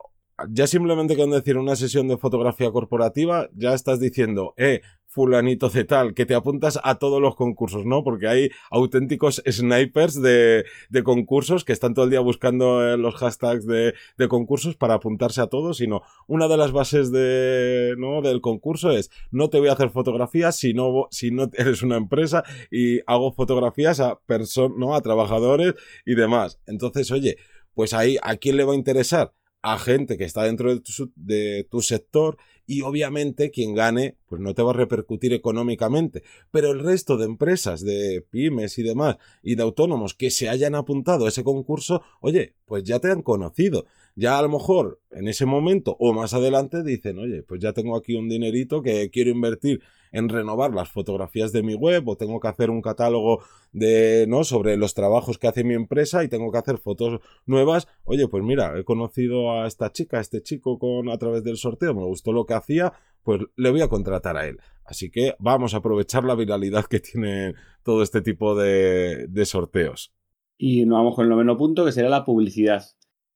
ya 0.50 0.67
simplemente 0.67 1.15
con 1.15 1.32
decir 1.32 1.58
una 1.58 1.76
sesión 1.76 2.08
de 2.08 2.17
fotografía 2.17 2.71
corporativa, 2.71 3.50
ya 3.56 3.73
estás 3.73 4.00
diciendo, 4.00 4.54
eh, 4.58 4.82
fulanito 5.17 5.69
de 5.69 5.84
tal, 5.84 6.13
que 6.13 6.28
te 6.28 6.36
apuntas 6.36 6.80
a 6.84 7.00
todos 7.00 7.19
los 7.19 7.36
concursos, 7.36 7.88
¿no? 7.88 8.04
Porque 8.04 8.28
hay 8.28 8.50
auténticos 8.69 9.41
snipers 9.50 10.21
de, 10.21 10.65
de 10.89 11.04
concursos 11.04 11.65
que 11.65 11.73
están 11.73 11.95
todo 11.95 12.06
el 12.06 12.12
día 12.12 12.19
buscando 12.19 12.88
eh, 12.88 12.97
los 12.97 13.15
hashtags 13.15 13.65
de, 13.65 13.95
de, 14.17 14.28
concursos 14.28 14.76
para 14.76 14.93
apuntarse 14.93 15.41
a 15.41 15.47
todos, 15.47 15.78
sino 15.78 16.04
una 16.28 16.47
de 16.47 16.58
las 16.58 16.71
bases 16.71 17.12
de, 17.12 17.95
¿no? 17.97 18.21
del 18.21 18.41
concurso 18.41 18.91
es 18.91 19.10
no 19.32 19.50
te 19.50 19.58
voy 19.58 19.69
a 19.69 19.73
hacer 19.73 19.89
fotografías 19.89 20.56
si 20.56 20.76
no, 20.76 21.08
si 21.10 21.32
no 21.32 21.50
eres 21.54 21.82
una 21.82 21.97
empresa 21.97 22.43
y 22.69 23.00
hago 23.08 23.32
fotografías 23.32 24.00
a 24.00 24.19
personas, 24.19 24.78
¿no? 24.78 24.93
A 24.93 25.02
trabajadores 25.02 25.73
y 26.06 26.13
demás. 26.13 26.60
Entonces, 26.67 27.10
oye, 27.10 27.38
pues 27.73 27.93
ahí, 27.93 28.17
¿a 28.21 28.36
quién 28.36 28.58
le 28.58 28.65
va 28.65 28.73
a 28.73 28.76
interesar? 28.76 29.34
A 29.73 29.77
gente 29.80 30.17
que 30.17 30.23
está 30.23 30.43
dentro 30.43 30.73
de 30.73 30.80
tu, 30.80 31.12
de 31.15 31.67
tu, 31.69 31.82
sector 31.82 32.38
y 32.65 32.82
obviamente 32.82 33.51
quien 33.51 33.75
gane 33.75 34.17
pues 34.27 34.41
no 34.41 34.53
te 34.53 34.62
va 34.62 34.71
a 34.71 34.73
repercutir 34.73 35.34
económicamente. 35.34 36.23
Pero 36.51 36.71
el 36.71 36.80
resto 36.80 37.17
de 37.17 37.25
empresas 37.25 37.82
de 37.82 38.25
pymes 38.30 38.77
y 38.77 38.84
demás 38.84 39.17
y 39.43 39.56
de 39.56 39.63
autónomos 39.63 40.13
que 40.13 40.32
se 40.32 40.47
hayan 40.47 40.75
apuntado 40.75 41.25
a 41.25 41.30
ese 41.30 41.43
concurso 41.43 42.01
oye 42.21 42.56
pues 42.65 42.84
ya 42.84 42.99
te 42.99 43.12
han 43.12 43.21
conocido. 43.21 43.86
Ya 44.15 44.39
a 44.39 44.41
lo 44.41 44.49
mejor 44.49 45.01
en 45.12 45.27
ese 45.27 45.45
momento 45.45 45.97
o 45.99 46.13
más 46.13 46.34
adelante 46.34 46.84
dicen 46.84 47.19
oye 47.19 47.43
pues 47.43 47.60
ya 47.60 47.73
tengo 47.73 47.97
aquí 47.97 48.15
un 48.15 48.30
dinerito 48.30 48.82
que 48.82 49.10
quiero 49.10 49.32
invertir 49.32 49.82
en 50.12 50.30
renovar 50.30 50.74
las 50.74 50.89
fotografías 50.89 51.52
de 51.52 51.63
mi 51.63 51.76
web 51.76 52.08
o 52.08 52.17
tengo 52.17 52.39
que 52.39 52.48
hacer 52.48 52.70
un 52.70 52.82
catálogo 52.82 53.43
de, 53.72 54.26
¿no? 54.28 54.43
Sobre 54.43 54.78
los 54.78 54.93
trabajos 54.93 55.38
que 55.38 55.48
hace 55.48 55.63
mi 55.63 55.74
empresa 55.74 56.24
y 56.24 56.28
tengo 56.28 56.52
que 56.52 56.58
hacer 56.58 56.78
fotos 56.78 57.20
nuevas. 57.46 57.88
Oye, 58.04 58.28
pues 58.28 58.43
mira, 58.43 58.78
he 58.78 58.84
conocido 58.84 59.52
a 59.52 59.67
esta 59.67 59.91
chica, 59.91 60.17
a 60.17 60.22
este 60.22 60.41
chico 60.41 60.80
con, 60.80 61.10
a 61.10 61.17
través 61.17 61.43
del 61.43 61.58
sorteo, 61.58 61.93
me 61.93 62.06
gustó 62.06 62.32
lo 62.32 62.46
que 62.46 62.54
hacía, 62.54 62.93
pues 63.24 63.41
le 63.56 63.72
voy 63.72 63.82
a 63.82 63.89
contratar 63.89 64.38
a 64.38 64.48
él. 64.48 64.60
Así 64.88 65.12
que 65.12 65.36
vamos 65.38 65.74
a 65.74 65.78
aprovechar 65.78 66.24
la 66.24 66.36
viralidad 66.36 66.86
que 66.86 67.02
tiene 67.02 67.54
todo 67.84 68.02
este 68.02 68.22
tipo 68.22 68.56
de, 68.56 69.28
sorteos. 69.46 70.13
Y 70.58 70.86
nos 70.86 71.00
vamos 71.00 71.15
con 71.15 71.26
el 71.26 71.30
noveno 71.30 71.58
punto, 71.58 71.86
que 71.86 71.91
sería 71.91 72.10
la 72.10 72.26
publicidad. 72.26 72.84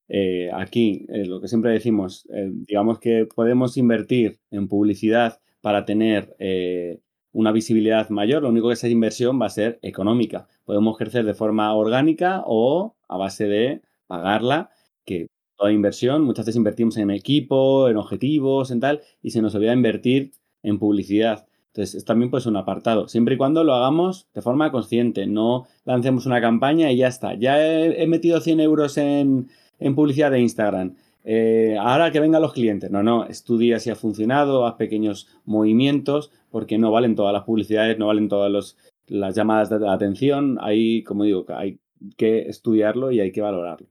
Eh, 0.08 0.50
aquí, 0.54 1.06
eh, 1.10 1.26
lo 1.26 1.42
que 1.42 1.48
siempre 1.48 1.72
decimos, 1.72 2.26
eh, 2.34 2.50
digamos 2.52 3.00
que 3.00 3.28
podemos 3.34 3.78
invertir 3.78 4.40
en 4.50 4.68
publicidad 4.68 5.42
para 5.62 5.86
tener 5.86 6.36
eh, 6.40 7.00
una 7.34 7.52
visibilidad 7.52 8.10
mayor, 8.10 8.44
lo 8.44 8.50
único 8.50 8.68
que 8.68 8.74
esa 8.74 8.90
inversión 8.90 9.42
va 9.42 9.46
a 9.46 9.50
ser 9.50 9.80
económica. 9.82 10.48
Podemos 10.66 10.96
ejercer 10.96 11.26
de 11.26 11.34
forma 11.34 11.74
orgánica 11.74 12.44
o 12.46 12.96
a 13.08 13.18
base 13.18 13.48
de 13.48 13.82
pagarla, 14.08 14.72
que 15.06 15.28
toda 15.56 15.72
inversión, 15.72 16.24
muchas 16.24 16.46
veces 16.46 16.58
invertimos 16.58 16.98
en 16.98 17.12
equipo, 17.12 17.88
en 17.88 17.98
objetivos, 17.98 18.72
en 18.72 18.80
tal, 18.80 19.02
y 19.22 19.32
se 19.32 19.42
nos 19.42 19.56
olvida 19.56 19.74
invertir 19.74 20.32
en 20.64 20.80
publicidad. 20.80 21.46
Entonces, 21.68 21.96
es 21.96 22.06
también 22.06 22.30
pues 22.30 22.46
un 22.46 22.58
apartado, 22.58 23.08
siempre 23.08 23.36
y 23.36 23.38
cuando 23.38 23.64
lo 23.64 23.74
hagamos 23.74 24.28
de 24.34 24.42
forma 24.42 24.72
consciente, 24.72 25.26
no 25.26 25.68
lancemos 25.86 26.26
una 26.26 26.42
campaña 26.42 26.92
y 26.92 26.98
ya 26.98 27.08
está. 27.08 27.36
Ya 27.36 27.64
he, 27.66 28.04
he 28.04 28.08
metido 28.08 28.42
100 28.42 28.60
euros 28.60 28.98
en, 28.98 29.48
en 29.80 29.96
publicidad 29.96 30.32
de 30.32 30.42
Instagram 30.42 30.96
eh, 31.24 31.78
ahora 31.80 32.12
que 32.12 32.20
vengan 32.20 32.42
los 32.42 32.54
clientes. 32.54 32.90
No, 32.92 33.04
no, 33.04 33.26
estudia 33.26 33.80
si 33.80 33.90
ha 33.90 33.96
funcionado, 33.96 34.66
haz 34.66 34.76
pequeños 34.76 35.28
movimientos, 35.46 36.32
porque 36.50 36.78
no 36.78 36.92
valen 36.92 37.16
todas 37.16 37.34
las 37.34 37.44
publicidades, 37.44 37.98
no 37.98 38.08
valen 38.08 38.30
todas 38.30 38.76
las 39.08 39.36
llamadas 39.36 39.70
de 39.70 39.88
atención. 39.90 40.58
Hay, 40.62 41.04
como 41.04 41.24
digo, 41.24 41.46
hay 41.50 41.80
que 42.18 42.50
estudiarlo 42.50 43.12
y 43.12 43.20
hay 43.20 43.32
que 43.32 43.42
valorarlo. 43.42 43.88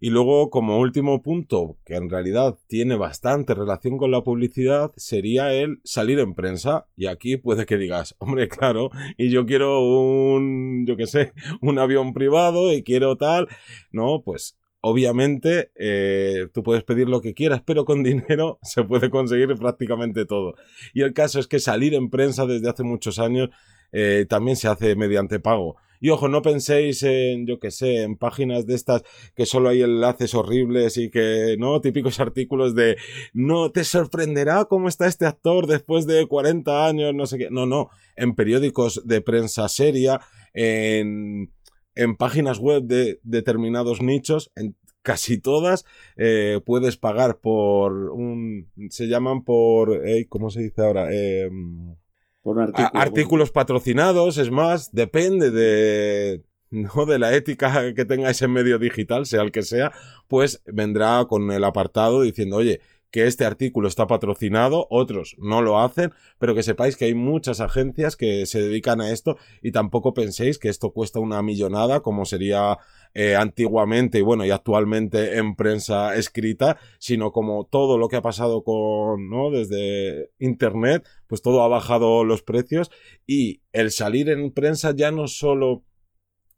Y 0.00 0.10
luego, 0.10 0.48
como 0.48 0.78
último 0.78 1.22
punto, 1.22 1.76
que 1.84 1.96
en 1.96 2.08
realidad 2.08 2.56
tiene 2.68 2.94
bastante 2.94 3.52
relación 3.54 3.98
con 3.98 4.12
la 4.12 4.22
publicidad, 4.22 4.92
sería 4.96 5.52
el 5.52 5.80
salir 5.82 6.20
en 6.20 6.34
prensa. 6.34 6.86
Y 6.94 7.06
aquí 7.06 7.36
puede 7.36 7.66
que 7.66 7.76
digas, 7.76 8.14
hombre, 8.18 8.46
claro, 8.48 8.90
y 9.16 9.30
yo 9.30 9.44
quiero 9.44 9.80
un, 9.80 10.86
yo 10.86 10.96
qué 10.96 11.08
sé, 11.08 11.32
un 11.62 11.80
avión 11.80 12.12
privado 12.12 12.72
y 12.72 12.84
quiero 12.84 13.16
tal. 13.16 13.48
No, 13.90 14.22
pues 14.24 14.56
Obviamente, 14.88 15.70
eh, 15.76 16.48
tú 16.52 16.62
puedes 16.62 16.82
pedir 16.82 17.08
lo 17.08 17.20
que 17.20 17.34
quieras, 17.34 17.62
pero 17.64 17.84
con 17.84 18.02
dinero 18.04 18.58
se 18.62 18.84
puede 18.84 19.10
conseguir 19.10 19.54
prácticamente 19.56 20.24
todo. 20.24 20.54
Y 20.94 21.02
el 21.02 21.12
caso 21.12 21.38
es 21.38 21.46
que 21.46 21.60
salir 21.60 21.94
en 21.94 22.10
prensa 22.10 22.46
desde 22.46 22.70
hace 22.70 22.82
muchos 22.82 23.18
años 23.18 23.50
eh, 23.92 24.26
también 24.28 24.56
se 24.56 24.68
hace 24.68 24.96
mediante 24.96 25.40
pago. 25.40 25.76
Y 26.00 26.10
ojo, 26.10 26.28
no 26.28 26.42
penséis 26.42 27.02
en, 27.02 27.46
yo 27.46 27.58
que 27.58 27.70
sé, 27.70 28.02
en 28.02 28.16
páginas 28.16 28.66
de 28.66 28.74
estas 28.74 29.02
que 29.34 29.46
solo 29.46 29.68
hay 29.68 29.82
enlaces 29.82 30.34
horribles 30.34 30.96
y 30.96 31.10
que, 31.10 31.56
¿no? 31.58 31.80
Típicos 31.80 32.20
artículos 32.20 32.74
de, 32.74 32.96
no 33.32 33.72
te 33.72 33.84
sorprenderá 33.84 34.64
cómo 34.66 34.88
está 34.88 35.06
este 35.06 35.26
actor 35.26 35.66
después 35.66 36.06
de 36.06 36.26
40 36.26 36.86
años, 36.86 37.14
no 37.14 37.26
sé 37.26 37.38
qué. 37.38 37.48
No, 37.50 37.66
no. 37.66 37.90
En 38.16 38.34
periódicos 38.34 39.02
de 39.06 39.20
prensa 39.20 39.68
seria, 39.68 40.20
en 40.54 41.52
en 41.98 42.16
páginas 42.16 42.58
web 42.58 42.84
de 42.84 43.20
determinados 43.24 44.00
nichos, 44.00 44.52
en 44.54 44.76
casi 45.02 45.38
todas, 45.38 45.84
eh, 46.16 46.60
puedes 46.64 46.96
pagar 46.96 47.38
por 47.38 47.92
un... 48.10 48.70
se 48.90 49.08
llaman 49.08 49.42
por... 49.42 50.00
¿Cómo 50.28 50.50
se 50.50 50.62
dice 50.62 50.82
ahora? 50.82 51.12
Em, 51.12 51.96
por 52.42 52.58
artículos 52.76 53.50
patrocinados, 53.50 54.38
es 54.38 54.50
más, 54.50 54.92
depende 54.92 55.50
de, 55.50 56.44
no 56.70 57.04
de 57.04 57.18
la 57.18 57.34
ética 57.34 57.94
que 57.94 58.04
tenga 58.04 58.30
ese 58.30 58.46
medio 58.46 58.78
digital, 58.78 59.26
sea 59.26 59.42
el 59.42 59.50
que 59.50 59.62
sea, 59.62 59.92
pues 60.28 60.62
vendrá 60.66 61.24
con 61.28 61.50
el 61.50 61.64
apartado 61.64 62.22
diciendo, 62.22 62.56
oye, 62.56 62.80
que 63.10 63.26
este 63.26 63.44
artículo 63.44 63.88
está 63.88 64.06
patrocinado, 64.06 64.86
otros 64.90 65.36
no 65.38 65.62
lo 65.62 65.80
hacen, 65.80 66.12
pero 66.38 66.54
que 66.54 66.62
sepáis 66.62 66.96
que 66.96 67.06
hay 67.06 67.14
muchas 67.14 67.60
agencias 67.60 68.16
que 68.16 68.46
se 68.46 68.60
dedican 68.60 69.00
a 69.00 69.10
esto 69.10 69.36
y 69.62 69.72
tampoco 69.72 70.12
penséis 70.14 70.58
que 70.58 70.68
esto 70.68 70.92
cuesta 70.92 71.18
una 71.18 71.42
millonada 71.42 72.00
como 72.00 72.24
sería 72.24 72.78
eh, 73.14 73.36
antiguamente 73.36 74.18
y 74.18 74.22
bueno 74.22 74.44
y 74.44 74.50
actualmente 74.50 75.38
en 75.38 75.56
prensa 75.56 76.14
escrita, 76.16 76.78
sino 76.98 77.32
como 77.32 77.64
todo 77.64 77.96
lo 77.96 78.08
que 78.08 78.16
ha 78.16 78.22
pasado 78.22 78.62
con, 78.62 79.30
¿no? 79.30 79.50
Desde 79.50 80.30
internet, 80.38 81.06
pues 81.26 81.40
todo 81.40 81.62
ha 81.62 81.68
bajado 81.68 82.24
los 82.24 82.42
precios 82.42 82.90
y 83.26 83.62
el 83.72 83.90
salir 83.90 84.28
en 84.28 84.52
prensa 84.52 84.94
ya 84.94 85.10
no 85.10 85.28
solo 85.28 85.84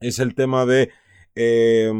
es 0.00 0.18
el 0.18 0.34
tema 0.34 0.66
de 0.66 0.90
eh, 1.34 1.92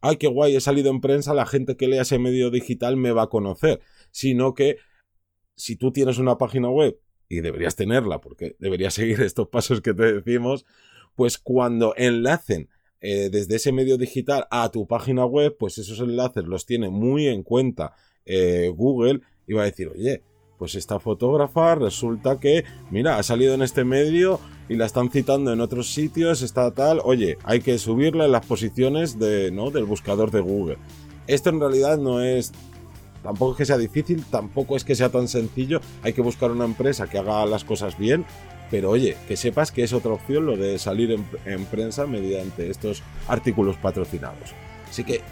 ay, 0.00 0.16
qué 0.16 0.26
guay, 0.26 0.56
he 0.56 0.60
salido 0.60 0.90
en 0.90 1.00
prensa, 1.00 1.34
la 1.34 1.46
gente 1.46 1.76
que 1.76 1.88
lea 1.88 2.02
ese 2.02 2.18
medio 2.18 2.50
digital 2.50 2.96
me 2.96 3.12
va 3.12 3.22
a 3.22 3.28
conocer, 3.28 3.80
sino 4.10 4.54
que 4.54 4.76
si 5.56 5.76
tú 5.76 5.92
tienes 5.92 6.18
una 6.18 6.38
página 6.38 6.68
web, 6.68 6.98
y 7.32 7.40
deberías 7.40 7.76
tenerla 7.76 8.20
porque 8.20 8.56
deberías 8.58 8.92
seguir 8.92 9.22
estos 9.22 9.48
pasos 9.48 9.80
que 9.80 9.94
te 9.94 10.20
decimos, 10.20 10.66
pues 11.14 11.38
cuando 11.38 11.94
enlacen 11.96 12.68
eh, 13.00 13.30
desde 13.30 13.56
ese 13.56 13.72
medio 13.72 13.96
digital 13.96 14.46
a 14.50 14.70
tu 14.70 14.86
página 14.86 15.24
web, 15.24 15.56
pues 15.58 15.78
esos 15.78 15.98
enlaces 16.00 16.44
los 16.44 16.66
tiene 16.66 16.90
muy 16.90 17.28
en 17.28 17.42
cuenta 17.42 17.94
eh, 18.26 18.70
Google 18.74 19.22
y 19.46 19.54
va 19.54 19.62
a 19.62 19.64
decir, 19.64 19.88
oye, 19.88 20.22
pues 20.62 20.76
esta 20.76 21.00
fotógrafa 21.00 21.74
resulta 21.74 22.38
que, 22.38 22.64
mira, 22.92 23.18
ha 23.18 23.24
salido 23.24 23.52
en 23.54 23.62
este 23.62 23.82
medio 23.82 24.38
y 24.68 24.76
la 24.76 24.86
están 24.86 25.10
citando 25.10 25.52
en 25.52 25.60
otros 25.60 25.92
sitios, 25.92 26.40
está 26.40 26.70
tal, 26.70 27.00
oye, 27.02 27.36
hay 27.42 27.60
que 27.60 27.76
subirla 27.78 28.26
en 28.26 28.30
las 28.30 28.46
posiciones 28.46 29.18
de, 29.18 29.50
¿no? 29.50 29.72
del 29.72 29.86
buscador 29.86 30.30
de 30.30 30.38
Google. 30.38 30.78
Esto 31.26 31.50
en 31.50 31.58
realidad 31.58 31.98
no 31.98 32.20
es, 32.20 32.52
tampoco 33.24 33.50
es 33.50 33.58
que 33.58 33.64
sea 33.64 33.76
difícil, 33.76 34.24
tampoco 34.24 34.76
es 34.76 34.84
que 34.84 34.94
sea 34.94 35.08
tan 35.08 35.26
sencillo, 35.26 35.80
hay 36.04 36.12
que 36.12 36.22
buscar 36.22 36.52
una 36.52 36.64
empresa 36.64 37.08
que 37.08 37.18
haga 37.18 37.44
las 37.44 37.64
cosas 37.64 37.98
bien, 37.98 38.24
pero 38.70 38.90
oye, 38.90 39.16
que 39.26 39.36
sepas 39.36 39.72
que 39.72 39.82
es 39.82 39.92
otra 39.92 40.12
opción 40.12 40.46
lo 40.46 40.56
de 40.56 40.78
salir 40.78 41.10
en, 41.10 41.26
en 41.44 41.64
prensa 41.64 42.06
mediante 42.06 42.70
estos 42.70 43.02
artículos 43.26 43.78
patrocinados. 43.78 44.54
Así 44.88 45.02
que 45.02 45.22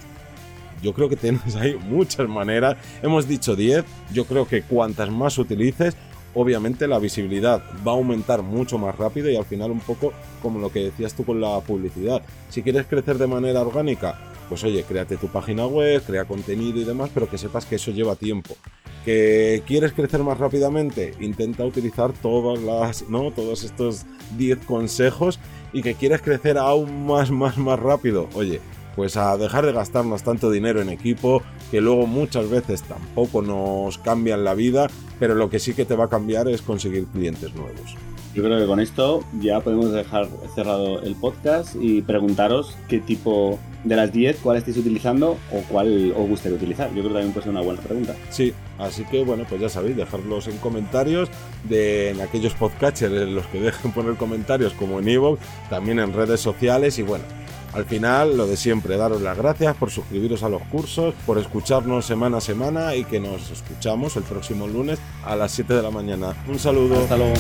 yo 0.82 0.92
creo 0.92 1.08
que 1.08 1.16
tienes 1.16 1.56
ahí 1.56 1.76
muchas 1.88 2.28
maneras. 2.28 2.76
Hemos 3.02 3.28
dicho 3.28 3.56
10, 3.56 3.84
yo 4.12 4.24
creo 4.24 4.46
que 4.46 4.62
cuantas 4.62 5.10
más 5.10 5.38
utilices, 5.38 5.96
obviamente 6.34 6.86
la 6.86 6.98
visibilidad 6.98 7.62
va 7.86 7.92
a 7.92 7.96
aumentar 7.96 8.42
mucho 8.42 8.78
más 8.78 8.96
rápido 8.96 9.30
y 9.30 9.36
al 9.36 9.44
final 9.44 9.70
un 9.70 9.80
poco 9.80 10.12
como 10.42 10.58
lo 10.58 10.70
que 10.70 10.84
decías 10.84 11.14
tú 11.14 11.24
con 11.24 11.40
la 11.40 11.60
publicidad. 11.60 12.22
Si 12.48 12.62
quieres 12.62 12.86
crecer 12.86 13.18
de 13.18 13.26
manera 13.26 13.60
orgánica, 13.60 14.18
pues 14.48 14.64
oye, 14.64 14.82
créate 14.82 15.16
tu 15.16 15.28
página 15.28 15.66
web, 15.66 16.02
crea 16.04 16.24
contenido 16.24 16.80
y 16.80 16.84
demás, 16.84 17.10
pero 17.14 17.30
que 17.30 17.38
sepas 17.38 17.66
que 17.66 17.76
eso 17.76 17.92
lleva 17.92 18.16
tiempo. 18.16 18.56
Que 19.04 19.62
quieres 19.66 19.92
crecer 19.92 20.22
más 20.22 20.38
rápidamente, 20.38 21.14
intenta 21.20 21.64
utilizar 21.64 22.12
todas 22.12 22.60
las, 22.60 23.08
¿no? 23.08 23.30
Todos 23.30 23.64
estos 23.64 24.04
10 24.36 24.58
consejos 24.66 25.38
y 25.72 25.82
que 25.82 25.94
quieres 25.94 26.20
crecer 26.20 26.58
aún 26.58 27.06
más, 27.06 27.30
más, 27.30 27.56
más 27.58 27.78
rápido. 27.78 28.28
Oye, 28.34 28.60
pues 28.96 29.16
a 29.16 29.36
dejar 29.36 29.66
de 29.66 29.72
gastarnos 29.72 30.22
tanto 30.22 30.50
dinero 30.50 30.80
en 30.80 30.88
equipo 30.88 31.42
que 31.70 31.80
luego 31.80 32.06
muchas 32.06 32.48
veces 32.50 32.82
tampoco 32.82 33.42
nos 33.42 33.98
cambian 33.98 34.44
la 34.44 34.54
vida, 34.54 34.88
pero 35.18 35.34
lo 35.34 35.50
que 35.50 35.58
sí 35.58 35.74
que 35.74 35.84
te 35.84 35.96
va 35.96 36.04
a 36.04 36.08
cambiar 36.08 36.48
es 36.48 36.62
conseguir 36.62 37.06
clientes 37.06 37.54
nuevos. 37.54 37.96
Yo 38.34 38.44
creo 38.44 38.60
que 38.60 38.66
con 38.66 38.78
esto 38.78 39.24
ya 39.40 39.60
podemos 39.60 39.90
dejar 39.90 40.28
cerrado 40.54 41.02
el 41.02 41.16
podcast 41.16 41.74
y 41.80 42.00
preguntaros 42.02 42.76
qué 42.88 43.00
tipo 43.00 43.58
de 43.82 43.96
las 43.96 44.12
10, 44.12 44.36
cuál 44.36 44.56
estáis 44.56 44.76
utilizando 44.76 45.36
o 45.52 45.62
cuál 45.68 46.12
os 46.16 46.28
gustaría 46.28 46.56
utilizar. 46.56 46.88
Yo 46.88 47.02
creo 47.02 47.08
que 47.08 47.14
también 47.14 47.32
puede 47.32 47.44
ser 47.44 47.52
una 47.52 47.62
buena 47.62 47.80
pregunta. 47.80 48.14
Sí, 48.30 48.52
así 48.78 49.04
que 49.04 49.24
bueno, 49.24 49.44
pues 49.48 49.60
ya 49.60 49.68
sabéis, 49.68 49.96
dejadlos 49.96 50.46
en 50.46 50.58
comentarios 50.58 51.28
de 51.68 52.10
en 52.10 52.20
aquellos 52.20 52.54
podcatchers 52.54 53.12
en 53.12 53.34
los 53.34 53.46
que 53.46 53.60
dejen 53.60 53.92
poner 53.92 54.14
comentarios 54.14 54.74
como 54.74 55.00
en 55.00 55.08
Evox, 55.08 55.40
también 55.68 55.98
en 55.98 56.12
redes 56.12 56.40
sociales 56.40 57.00
y 57.00 57.02
bueno, 57.02 57.24
al 57.72 57.84
final, 57.84 58.36
lo 58.36 58.46
de 58.46 58.56
siempre, 58.56 58.96
daros 58.96 59.22
las 59.22 59.36
gracias 59.36 59.76
por 59.76 59.90
suscribiros 59.90 60.42
a 60.42 60.48
los 60.48 60.62
cursos, 60.62 61.14
por 61.26 61.38
escucharnos 61.38 62.04
semana 62.04 62.38
a 62.38 62.40
semana 62.40 62.94
y 62.94 63.04
que 63.04 63.20
nos 63.20 63.50
escuchamos 63.50 64.16
el 64.16 64.24
próximo 64.24 64.66
lunes 64.66 64.98
a 65.24 65.36
las 65.36 65.52
7 65.52 65.74
de 65.74 65.82
la 65.82 65.90
mañana. 65.90 66.34
Un 66.48 66.58
saludo. 66.58 67.00
Hasta 67.00 67.16
luego. 67.16 67.34